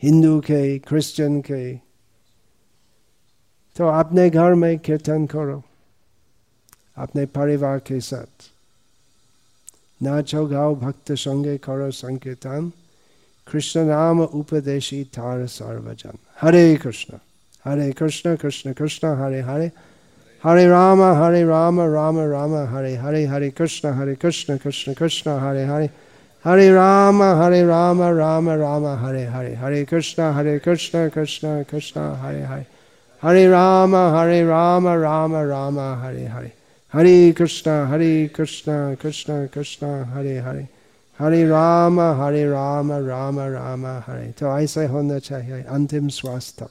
हिंदू 0.03 0.41
के, 0.41 0.79
क्रिश्चियन 0.79 1.41
के 1.41 1.77
तो 3.77 3.89
अपने 3.89 4.31
घर 4.31 4.55
में 4.55 4.79
कीर्तन 4.79 5.27
करो। 5.27 5.63
अपने 6.97 7.27
परिवार 7.27 7.79
के 7.79 8.01
साथ। 8.01 8.58
नाचो 10.03 10.47
गाओ 10.47 10.75
भक्त 10.75 11.13
संगे 11.13 11.57
करो 11.59 11.91
संकीर्तन 11.91 12.73
कृष्ण 13.53 13.81
नाम 13.81 14.21
उपदेशी 14.21 15.05
थार 15.05 15.47
सर्वजन। 15.47 16.19
हरे 16.43 16.77
कृष्ण 16.77 17.15
हरे 17.65 17.91
कृष्ण 17.93 18.37
कृष्ण 18.37 18.73
कृष्ण, 18.73 19.09
हरे 19.09 19.41
हरे। 19.41 19.71
हरे 20.45 20.67
राम 20.69 21.03
हरे 21.03 21.45
राम 21.45 21.81
राम 21.81 22.19
राम, 22.19 22.55
हरे 22.55 22.97
हरे 22.97 23.25
हरे 23.27 23.51
कृष्ण 23.51 23.89
हरे 23.89 24.15
कृष्ण 24.15 24.57
कृष्ण 24.57 24.93
कृष्ण, 24.93 25.31
हरे 25.31 25.65
हरे। 25.65 25.91
हरे 26.45 26.73
राम 26.73 27.23
हरे 27.23 27.67
राम 27.67 28.03
राम 28.03 28.51
राम, 28.51 28.87
हरे 28.87 29.25
हरे। 29.25 29.55
हरे 29.55 29.85
कृष्ण 29.85 30.23
हरे 30.23 30.59
कृष्ण 30.59 31.09
कृष्ण 31.09 31.63
कृष्ण, 31.63 32.01
हरे 32.01 32.43
हरे। 32.43 32.67
हरे 33.23 33.47
राम 33.49 33.97
हरे 33.97 34.43
राम 34.47 34.89
राम 34.89 35.37
राम, 35.37 35.79
हरे 35.79 36.27
हरे। 36.27 36.58
हरे 36.93 37.33
कृष्ण 37.33 37.71
हरे 37.71 38.27
कृष्ण 38.27 38.95
कृष्ण 38.95 39.47
कृष्ण 39.47 40.05
हरे 40.05 40.39
हरे 40.39 40.69
हरे 41.19 41.49
राम 41.49 42.01
हरे 42.01 42.45
राम 42.45 42.93
राम 42.93 43.41
राम 43.41 43.87
हरे 43.87 44.33
तो 44.33 44.59
ऐसे 44.59 44.87
होना 44.87 45.19
चाहिए, 45.19 45.63
अंतिम 45.63 46.09
श्वास 46.09 46.55
तक। 46.59 46.71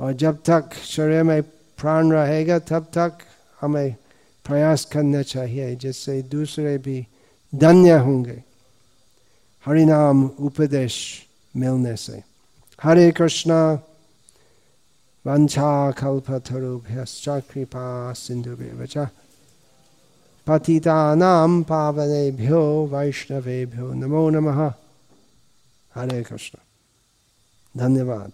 और 0.00 0.12
जब 0.12 0.36
तक 0.36 0.70
शरीर 0.84 1.22
में 1.22 1.42
प्राण 1.42 2.12
रहेगा, 2.12 2.58
तब 2.58 2.82
तक 2.82 3.12
हमें 3.60 3.94
प्रयास 4.46 4.84
करना 4.84 5.22
चाहिए, 5.22 5.76
जिससे 5.76 6.22
दूसरे 6.22 6.78
भी 6.78 7.06
धन्य 7.54 7.98
होंगे। 7.98 8.42
हरिनाम 9.66 10.26
उपदेश 10.40 11.26
मिलने 11.56 11.96
से। 11.96 12.22
हरे 12.82 13.10
कृष्णा 13.10 13.76
वंशाकल्पतरुभ्यश्च 15.26 17.26
कृपा 17.50 17.86
सिन्धुभ्यः 18.22 18.84
च 18.92 18.94
पतितानां 20.46 21.52
पावनेभ्यो 21.70 22.62
वैष्णवेभ्यो 22.92 23.86
नमो 24.02 24.22
नमः 24.36 24.60
हरे 25.94 26.20
कृष्ण 26.28 26.54
धन्यवाद 27.74 28.32